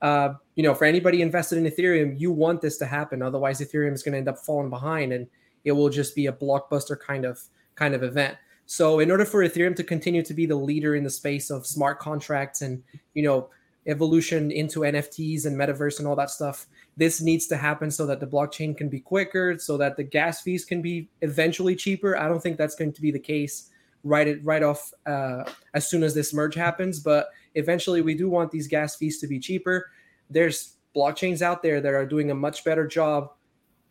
[0.00, 3.20] Uh, you know, for anybody invested in Ethereum, you want this to happen.
[3.20, 5.26] Otherwise, Ethereum is going to end up falling behind and
[5.64, 7.42] it will just be a blockbuster kind of
[7.74, 8.36] kind of event.
[8.66, 11.66] So, in order for Ethereum to continue to be the leader in the space of
[11.66, 12.82] smart contracts and,
[13.14, 13.50] you know,
[13.86, 16.66] evolution into NFTs and metaverse and all that stuff,
[16.98, 20.42] this needs to happen so that the blockchain can be quicker, so that the gas
[20.42, 22.18] fees can be eventually cheaper.
[22.18, 23.70] I don't think that's going to be the case
[24.02, 25.44] right right off uh,
[25.74, 29.28] as soon as this merge happens, but eventually we do want these gas fees to
[29.28, 29.90] be cheaper.
[30.28, 33.30] There's blockchains out there that are doing a much better job,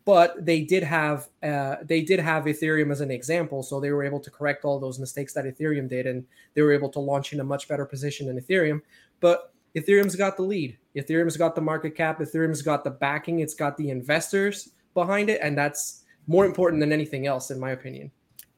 [0.04, 4.04] but they did have uh, they did have Ethereum as an example, so they were
[4.04, 7.32] able to correct all those mistakes that Ethereum did, and they were able to launch
[7.32, 8.82] in a much better position than Ethereum.
[9.20, 10.76] But Ethereum's got the lead.
[10.98, 12.18] Ethereum's got the market cap.
[12.18, 13.40] Ethereum's got the backing.
[13.40, 15.40] It's got the investors behind it.
[15.42, 18.10] And that's more important than anything else, in my opinion.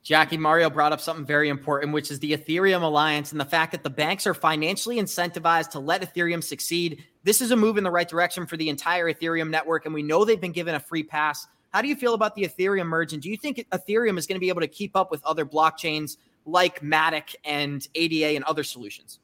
[0.03, 3.73] Jackie Mario brought up something very important, which is the Ethereum Alliance and the fact
[3.73, 7.05] that the banks are financially incentivized to let Ethereum succeed.
[7.23, 10.03] This is a move in the right direction for the entire Ethereum network, and we
[10.03, 11.47] know they've been given a free pass.
[11.69, 13.13] How do you feel about the Ethereum merge?
[13.13, 15.45] And do you think Ethereum is going to be able to keep up with other
[15.45, 16.17] blockchains
[16.47, 19.21] like Matic and ADA and other solutions?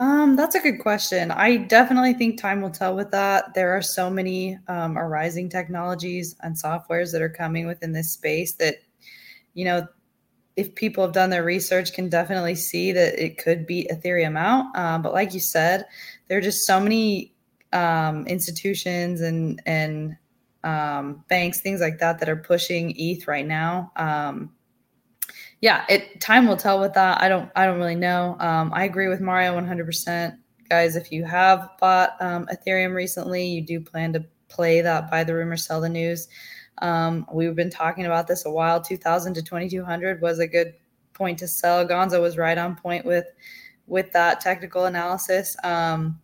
[0.00, 1.30] Um, that's a good question.
[1.30, 3.54] I definitely think time will tell with that.
[3.54, 8.54] There are so many um, arising technologies and softwares that are coming within this space
[8.54, 8.76] that,
[9.54, 9.86] you know,
[10.56, 14.76] if people have done their research, can definitely see that it could beat Ethereum out.
[14.76, 15.86] Um, but like you said,
[16.28, 17.32] there are just so many
[17.72, 20.16] um, institutions and and
[20.64, 23.92] um, banks, things like that, that are pushing ETH right now.
[23.96, 24.52] Um,
[25.62, 27.22] yeah, it time will tell with that.
[27.22, 28.36] I don't I don't really know.
[28.40, 30.36] Um, I agree with Mario 100%.
[30.68, 35.22] Guys, if you have bought um, Ethereum recently, you do plan to play that buy
[35.22, 36.28] the rumor, sell the news.
[36.78, 38.82] Um, we've been talking about this a while.
[38.82, 40.74] 2000 to 2200 was a good
[41.12, 41.86] point to sell.
[41.86, 43.26] Gonzo was right on point with
[43.86, 45.56] with that technical analysis.
[45.62, 46.20] Um,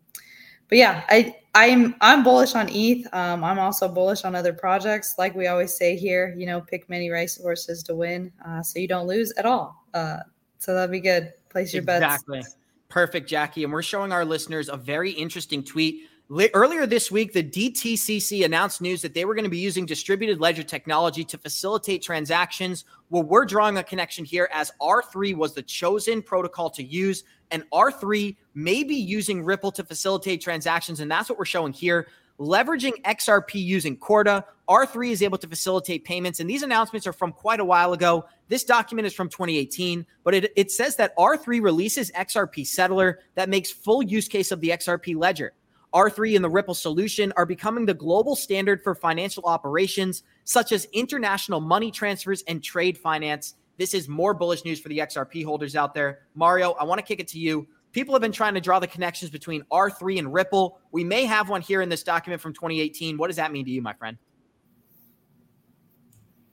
[0.68, 3.06] but yeah, I I'm I'm bullish on ETH.
[3.12, 5.16] Um, I'm also bullish on other projects.
[5.18, 8.88] Like we always say here, you know, pick many racehorses to win, uh, so you
[8.88, 9.84] don't lose at all.
[9.94, 10.18] Uh,
[10.58, 11.32] so that'd be good.
[11.48, 12.38] Place your exactly.
[12.38, 12.46] bets.
[12.48, 12.62] Exactly.
[12.88, 13.64] Perfect, Jackie.
[13.64, 16.02] And we're showing our listeners a very interesting tweet.
[16.30, 20.40] Earlier this week, the DTCC announced news that they were going to be using distributed
[20.40, 22.84] ledger technology to facilitate transactions.
[23.08, 27.64] Well, we're drawing a connection here as R3 was the chosen protocol to use and
[27.72, 31.00] R3 may be using Ripple to facilitate transactions.
[31.00, 32.08] And that's what we're showing here.
[32.38, 36.40] Leveraging XRP using Corda, R3 is able to facilitate payments.
[36.40, 38.26] And these announcements are from quite a while ago.
[38.48, 43.48] This document is from 2018, but it, it says that R3 releases XRP settler that
[43.48, 45.54] makes full use case of the XRP ledger.
[45.94, 50.86] R3 and the Ripple solution are becoming the global standard for financial operations, such as
[50.92, 53.54] international money transfers and trade finance.
[53.78, 56.20] This is more bullish news for the XRP holders out there.
[56.34, 57.66] Mario, I want to kick it to you.
[57.92, 60.78] People have been trying to draw the connections between R3 and Ripple.
[60.92, 63.16] We may have one here in this document from 2018.
[63.16, 64.18] What does that mean to you, my friend?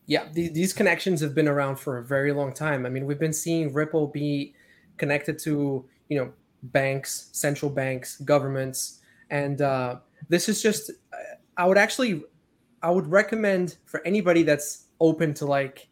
[0.07, 2.85] Yeah, these connections have been around for a very long time.
[2.85, 4.53] I mean, we've been seeing Ripple be
[4.97, 6.31] connected to, you know,
[6.61, 9.97] banks, central banks, governments, and uh,
[10.29, 10.91] this is just.
[11.57, 12.23] I would actually,
[12.83, 15.87] I would recommend for anybody that's open to like,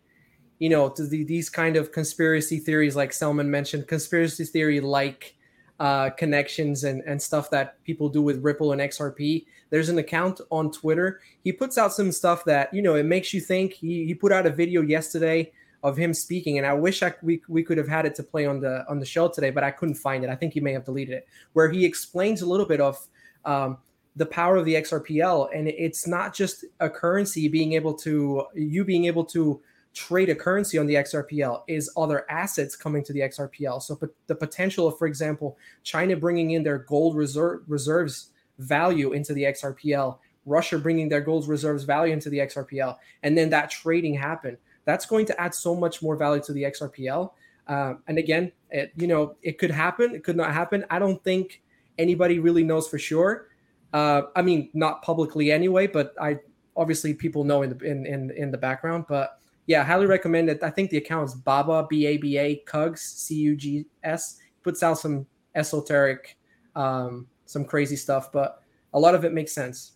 [0.60, 5.36] you know, to the, these kind of conspiracy theories, like Selman mentioned, conspiracy theory like
[5.80, 9.46] uh, connections and, and stuff that people do with Ripple and XRP.
[9.70, 11.22] There's an account on Twitter.
[11.44, 13.74] He puts out some stuff that, you know, it makes you think.
[13.74, 17.42] He, he put out a video yesterday of him speaking, and I wish I, we,
[17.50, 19.72] we could have had it to play on the on the show today, but I
[19.72, 20.30] couldn't find it.
[20.30, 23.06] I think he may have deleted it, where he explains a little bit of
[23.46, 23.78] um,
[24.16, 28.84] the power of the XRPL, and it's not just a currency being able to you
[28.84, 29.62] being able to
[29.94, 33.82] trade a currency on the XRPL is other assets coming to the XRPL.
[33.82, 39.34] So the potential of, for example, China bringing in their gold reserve reserves value into
[39.34, 44.16] the XRPL, Russia bringing their gold reserves value into the XRPL, and then that trading
[44.16, 44.58] happen.
[44.86, 47.32] That's going to add so much more value to the XRPL.
[47.68, 50.86] Uh, and again, it, you know, it could happen, it could not happen.
[50.90, 51.62] I don't think
[51.98, 53.48] anybody really knows for sure.
[53.94, 56.40] Uh, I mean, not publicly anyway, but I
[56.76, 59.06] obviously people know in the in in, in the background.
[59.08, 60.64] But yeah, highly recommend it.
[60.64, 64.40] I think the account is Baba B A B A Cugs C U G S.
[64.64, 65.26] Puts out some
[65.56, 66.38] esoteric,
[66.76, 68.64] um, some crazy stuff, but
[68.94, 69.94] a lot of it makes sense.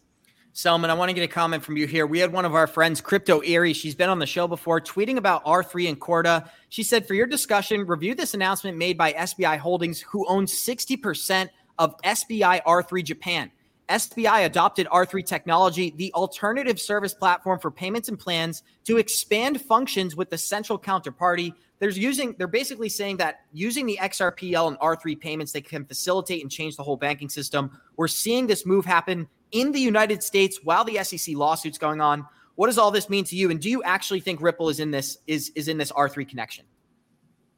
[0.58, 2.08] Selman, I want to get a comment from you here.
[2.08, 3.74] We had one of our friends, Crypto Erie.
[3.74, 6.50] She's been on the show before, tweeting about R3 and Corda.
[6.70, 11.48] She said, For your discussion, review this announcement made by SBI Holdings, who owns 60%
[11.80, 13.52] of SBI R3 Japan.
[13.90, 20.16] SBI adopted R3 technology, the alternative service platform for payments and plans, to expand functions
[20.16, 21.54] with the central counterparty.
[21.80, 26.42] They're using they're basically saying that using the XRPL and R3 payments, they can facilitate
[26.42, 27.80] and change the whole banking system.
[27.96, 32.26] We're seeing this move happen in the United States while the SEC lawsuit's going on.
[32.56, 33.52] What does all this mean to you?
[33.52, 36.66] And do you actually think Ripple is in this is is in this R3 connection?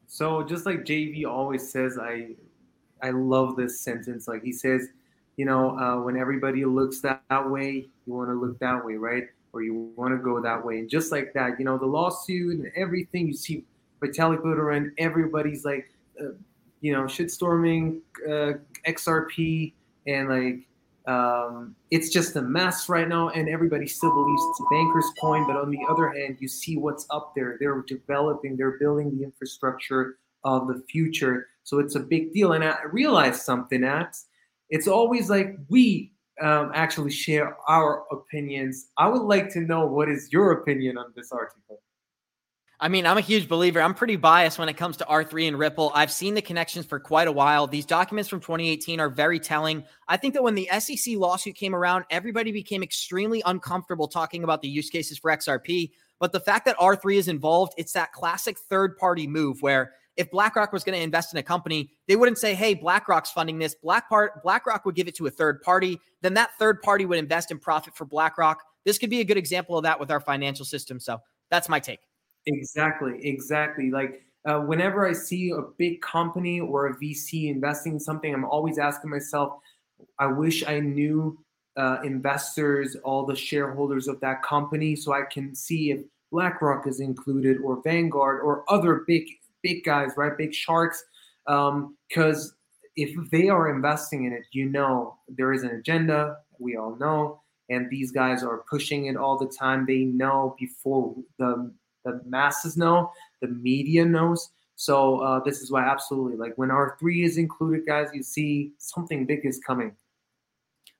[0.06, 2.30] So just like JV always says, I
[3.02, 4.28] I love this sentence.
[4.28, 4.88] Like he says,
[5.36, 8.94] you know, uh, when everybody looks that, that way, you want to look that way,
[8.94, 9.24] right?
[9.52, 10.78] Or you want to go that way.
[10.78, 13.64] And just like that, you know, the lawsuit and everything, you see
[14.02, 15.90] Vitalik Buterin, everybody's like,
[16.20, 16.32] uh,
[16.80, 19.72] you know, shitstorming uh, XRP
[20.06, 20.66] and like,
[21.06, 25.46] um, it's just a mess right now, and everybody still believes it's a banker's coin.
[25.46, 27.56] But on the other hand, you see what's up there.
[27.58, 31.48] They're developing, they're building the infrastructure of the future.
[31.64, 32.52] So it's a big deal.
[32.52, 34.16] And I realized something at
[34.70, 38.86] it's always like we um, actually share our opinions.
[38.96, 41.82] I would like to know what is your opinion on this article.
[42.82, 43.82] I mean, I'm a huge believer.
[43.82, 45.92] I'm pretty biased when it comes to R3 and Ripple.
[45.94, 47.66] I've seen the connections for quite a while.
[47.66, 49.84] These documents from 2018 are very telling.
[50.08, 54.62] I think that when the SEC lawsuit came around, everybody became extremely uncomfortable talking about
[54.62, 55.90] the use cases for XRP.
[56.20, 60.30] But the fact that R3 is involved, it's that classic third party move where if
[60.30, 63.74] BlackRock was going to invest in a company, they wouldn't say, "Hey, BlackRock's funding this."
[63.74, 65.98] Black part BlackRock would give it to a third party.
[66.22, 68.62] Then that third party would invest in profit for BlackRock.
[68.84, 71.00] This could be a good example of that with our financial system.
[71.00, 71.18] So
[71.50, 72.00] that's my take.
[72.46, 73.90] Exactly, exactly.
[73.90, 78.44] Like uh, whenever I see a big company or a VC investing in something, I'm
[78.44, 79.58] always asking myself,
[80.18, 81.38] I wish I knew
[81.76, 86.00] uh, investors, all the shareholders of that company, so I can see if
[86.32, 89.26] BlackRock is included or Vanguard or other big
[89.62, 90.36] big guys, right?
[90.36, 91.02] Big sharks.
[91.46, 92.56] Because um,
[92.96, 96.36] if they are investing in it, you know there is an agenda.
[96.58, 99.86] We all know, and these guys are pushing it all the time.
[99.86, 101.72] They know before the
[102.04, 104.50] the masses know, the media knows.
[104.76, 108.72] So uh, this is why absolutely like when R three is included, guys, you see
[108.78, 109.94] something big is coming.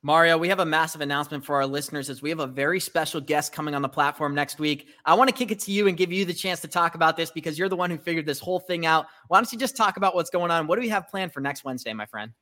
[0.02, 3.20] Mario, we have a massive announcement for our listeners as we have a very special
[3.20, 4.88] guest coming on the platform next week.
[5.04, 7.18] I want to kick it to you and give you the chance to talk about
[7.18, 9.06] this because you're the one who figured this whole thing out.
[9.28, 10.66] Why don't you just talk about what's going on?
[10.66, 12.32] What do we have planned for next Wednesday, my friend?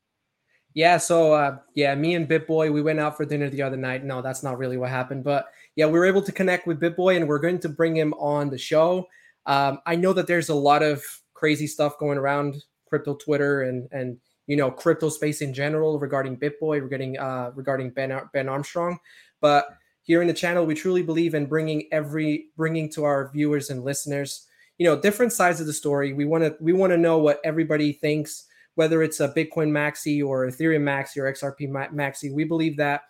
[0.75, 4.05] Yeah, so uh, yeah, me and BitBoy, we went out for dinner the other night.
[4.05, 7.17] No, that's not really what happened, but yeah, we were able to connect with BitBoy,
[7.17, 9.09] and we're going to bring him on the show.
[9.47, 11.03] Um, I know that there's a lot of
[11.35, 14.19] crazy stuff going around crypto Twitter and and
[14.49, 18.99] you know crypto space in general regarding BitBoy, regarding uh, regarding Ben Ben Armstrong.
[19.41, 19.69] But
[20.03, 23.85] here in the channel, we truly believe in bringing every bringing to our viewers and
[23.85, 24.47] listeners,
[24.79, 26.15] you know different sides of the story.
[26.15, 30.27] We want to we want to know what everybody thinks, whether it's a Bitcoin maxi
[30.27, 32.33] or Ethereum maxi or XRP maxi.
[32.33, 33.03] We believe that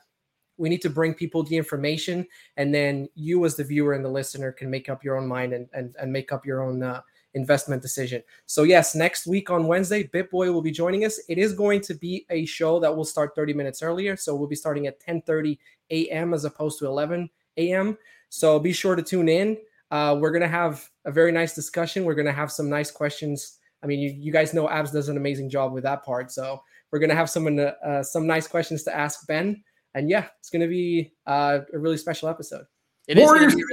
[0.57, 2.27] we need to bring people the information,
[2.57, 5.53] and then you as the viewer and the listener can make up your own mind
[5.53, 6.83] and and, and make up your own.
[6.83, 7.01] Uh,
[7.35, 8.23] investment decision.
[8.47, 11.21] So yes, next week on Wednesday, BitBoy will be joining us.
[11.29, 14.49] It is going to be a show that will start 30 minutes earlier, so we'll
[14.49, 15.59] be starting at 10:30
[15.91, 16.35] a.m.
[16.35, 17.99] as opposed to 11 a.m.
[18.29, 19.57] So be sure to tune in.
[19.91, 22.05] Uh, we're gonna have a very nice discussion.
[22.05, 23.59] We're gonna have some nice questions.
[23.83, 26.63] I mean, you, you guys know Abs does an amazing job with that part, so
[26.91, 29.63] we're gonna have some uh, some nice questions to ask Ben.
[29.95, 32.67] And yeah, it's gonna be uh, a really special episode.
[33.07, 33.55] It Warriors.
[33.55, 33.65] is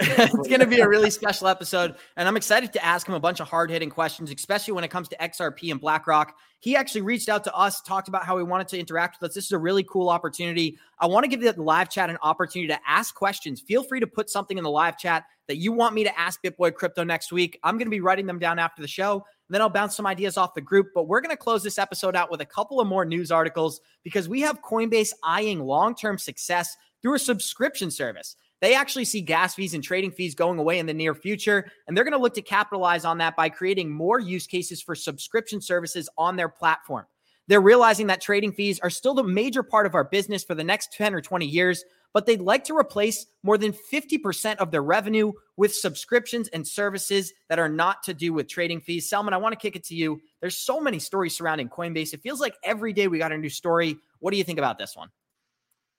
[0.02, 1.94] it's going to be a really special episode.
[2.16, 4.88] And I'm excited to ask him a bunch of hard hitting questions, especially when it
[4.88, 6.36] comes to XRP and BlackRock.
[6.58, 9.34] He actually reached out to us, talked about how he wanted to interact with us.
[9.34, 10.78] This is a really cool opportunity.
[10.98, 13.60] I want to give the live chat an opportunity to ask questions.
[13.60, 16.42] Feel free to put something in the live chat that you want me to ask
[16.42, 17.58] BitBoy Crypto next week.
[17.62, 19.14] I'm going to be writing them down after the show.
[19.14, 20.88] And then I'll bounce some ideas off the group.
[20.94, 23.80] But we're going to close this episode out with a couple of more news articles
[24.02, 28.36] because we have Coinbase eyeing long term success through a subscription service.
[28.60, 31.96] They actually see gas fees and trading fees going away in the near future, and
[31.96, 35.60] they're going to look to capitalize on that by creating more use cases for subscription
[35.60, 37.06] services on their platform.
[37.48, 40.62] They're realizing that trading fees are still the major part of our business for the
[40.62, 44.82] next 10 or 20 years, but they'd like to replace more than 50% of their
[44.82, 49.08] revenue with subscriptions and services that are not to do with trading fees.
[49.08, 50.20] Selman, I want to kick it to you.
[50.40, 52.14] There's so many stories surrounding Coinbase.
[52.14, 53.96] It feels like every day we got a new story.
[54.20, 55.08] What do you think about this one?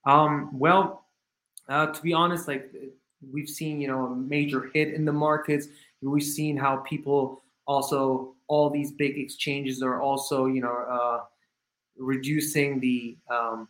[0.05, 1.05] Um, well,
[1.69, 2.71] uh, to be honest, like
[3.31, 5.67] we've seen, you know, a major hit in the markets.
[6.01, 11.21] We've seen how people also all these big exchanges are also, you know, uh,
[11.97, 13.67] reducing the um,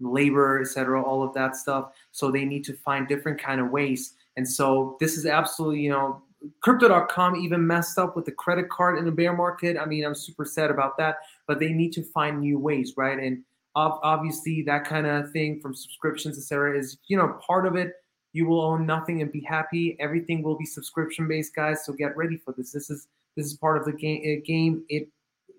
[0.00, 1.92] labor, etc., all of that stuff.
[2.10, 4.14] So they need to find different kind of ways.
[4.36, 6.22] And so this is absolutely, you know,
[6.60, 9.76] crypto.com even messed up with the credit card in the bear market.
[9.76, 13.18] I mean, I'm super sad about that, but they need to find new ways, right?
[13.18, 13.44] And
[13.74, 17.92] obviously that kind of thing from subscriptions etc is you know part of it.
[18.34, 19.96] You will own nothing and be happy.
[20.00, 22.72] Everything will be subscription based guys so get ready for this.
[22.72, 24.84] This is this is part of the game uh, game.
[24.88, 25.08] It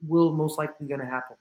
[0.08, 1.38] will most likely going to happen.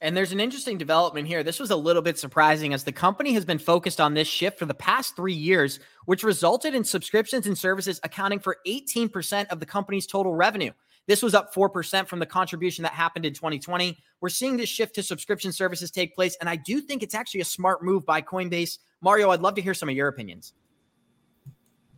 [0.00, 1.42] And there's an interesting development here.
[1.42, 4.58] This was a little bit surprising as the company has been focused on this shift
[4.58, 9.60] for the past three years, which resulted in subscriptions and services accounting for 18% of
[9.60, 10.72] the company's total revenue.
[11.06, 13.98] This was up 4% from the contribution that happened in 2020.
[14.20, 16.36] We're seeing this shift to subscription services take place.
[16.40, 18.78] And I do think it's actually a smart move by Coinbase.
[19.02, 20.54] Mario, I'd love to hear some of your opinions.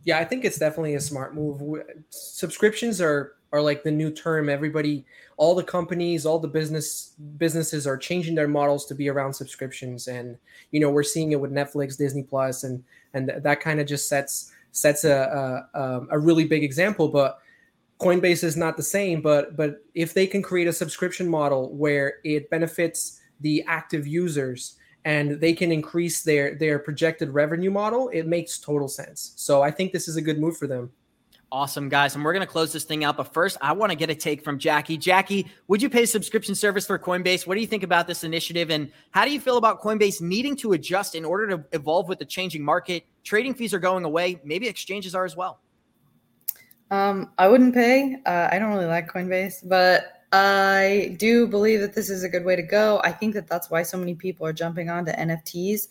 [0.03, 1.83] Yeah, I think it's definitely a smart move.
[2.09, 4.49] Subscriptions are are like the new term.
[4.49, 5.05] Everybody,
[5.37, 10.07] all the companies, all the business businesses are changing their models to be around subscriptions,
[10.07, 10.37] and
[10.71, 12.83] you know we're seeing it with Netflix, Disney Plus, and
[13.13, 17.09] and that kind of just sets sets a, a a really big example.
[17.09, 17.39] But
[17.99, 22.15] Coinbase is not the same, but but if they can create a subscription model where
[22.23, 28.27] it benefits the active users and they can increase their their projected revenue model, it
[28.27, 29.33] makes total sense.
[29.35, 30.91] So I think this is a good move for them.
[31.49, 32.13] Awesome, guys.
[32.13, 33.15] And we're going to close this thing out.
[33.15, 34.97] But first, I want to get a take from Jackie.
[34.97, 37.47] Jackie, would you pay subscription service for Coinbase?
[37.47, 38.69] What do you think about this initiative?
[38.69, 42.19] And how do you feel about Coinbase needing to adjust in order to evolve with
[42.19, 43.05] the changing market?
[43.23, 44.41] Trading fees are going away.
[44.43, 45.61] Maybe exchanges are as well.
[46.89, 48.17] Um, I wouldn't pay.
[48.25, 52.45] Uh, I don't really like Coinbase, but I do believe that this is a good
[52.45, 53.01] way to go.
[53.03, 55.87] I think that that's why so many people are jumping onto NFTs.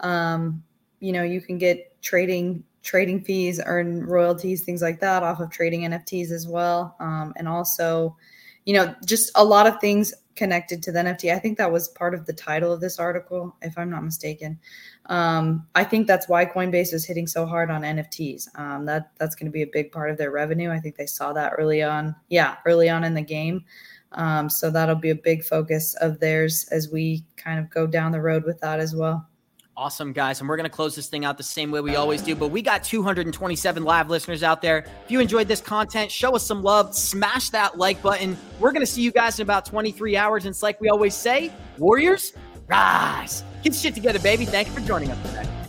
[0.00, 0.62] Um,
[1.00, 5.50] you know, you can get trading trading fees, earn royalties, things like that off of
[5.50, 8.16] trading NFTs as well, um, and also,
[8.64, 11.34] you know, just a lot of things connected to the NFT.
[11.34, 14.58] I think that was part of the title of this article, if I'm not mistaken.
[15.04, 18.48] Um, I think that's why Coinbase is hitting so hard on NFTs.
[18.58, 20.70] Um, that that's going to be a big part of their revenue.
[20.70, 22.16] I think they saw that early on.
[22.30, 23.66] Yeah, early on in the game.
[24.12, 28.10] Um, so that'll be a big focus of theirs as we kind of go down
[28.10, 29.28] the road with that as well.
[29.76, 30.40] Awesome, guys.
[30.40, 32.34] And we're going to close this thing out the same way we always do.
[32.34, 34.84] But we got 227 live listeners out there.
[35.04, 38.36] If you enjoyed this content, show us some love, smash that like button.
[38.58, 40.44] We're going to see you guys in about 23 hours.
[40.44, 42.34] And it's like we always say Warriors,
[42.66, 43.42] rise.
[43.62, 44.44] Get shit together, baby.
[44.44, 45.59] Thank you for joining us today.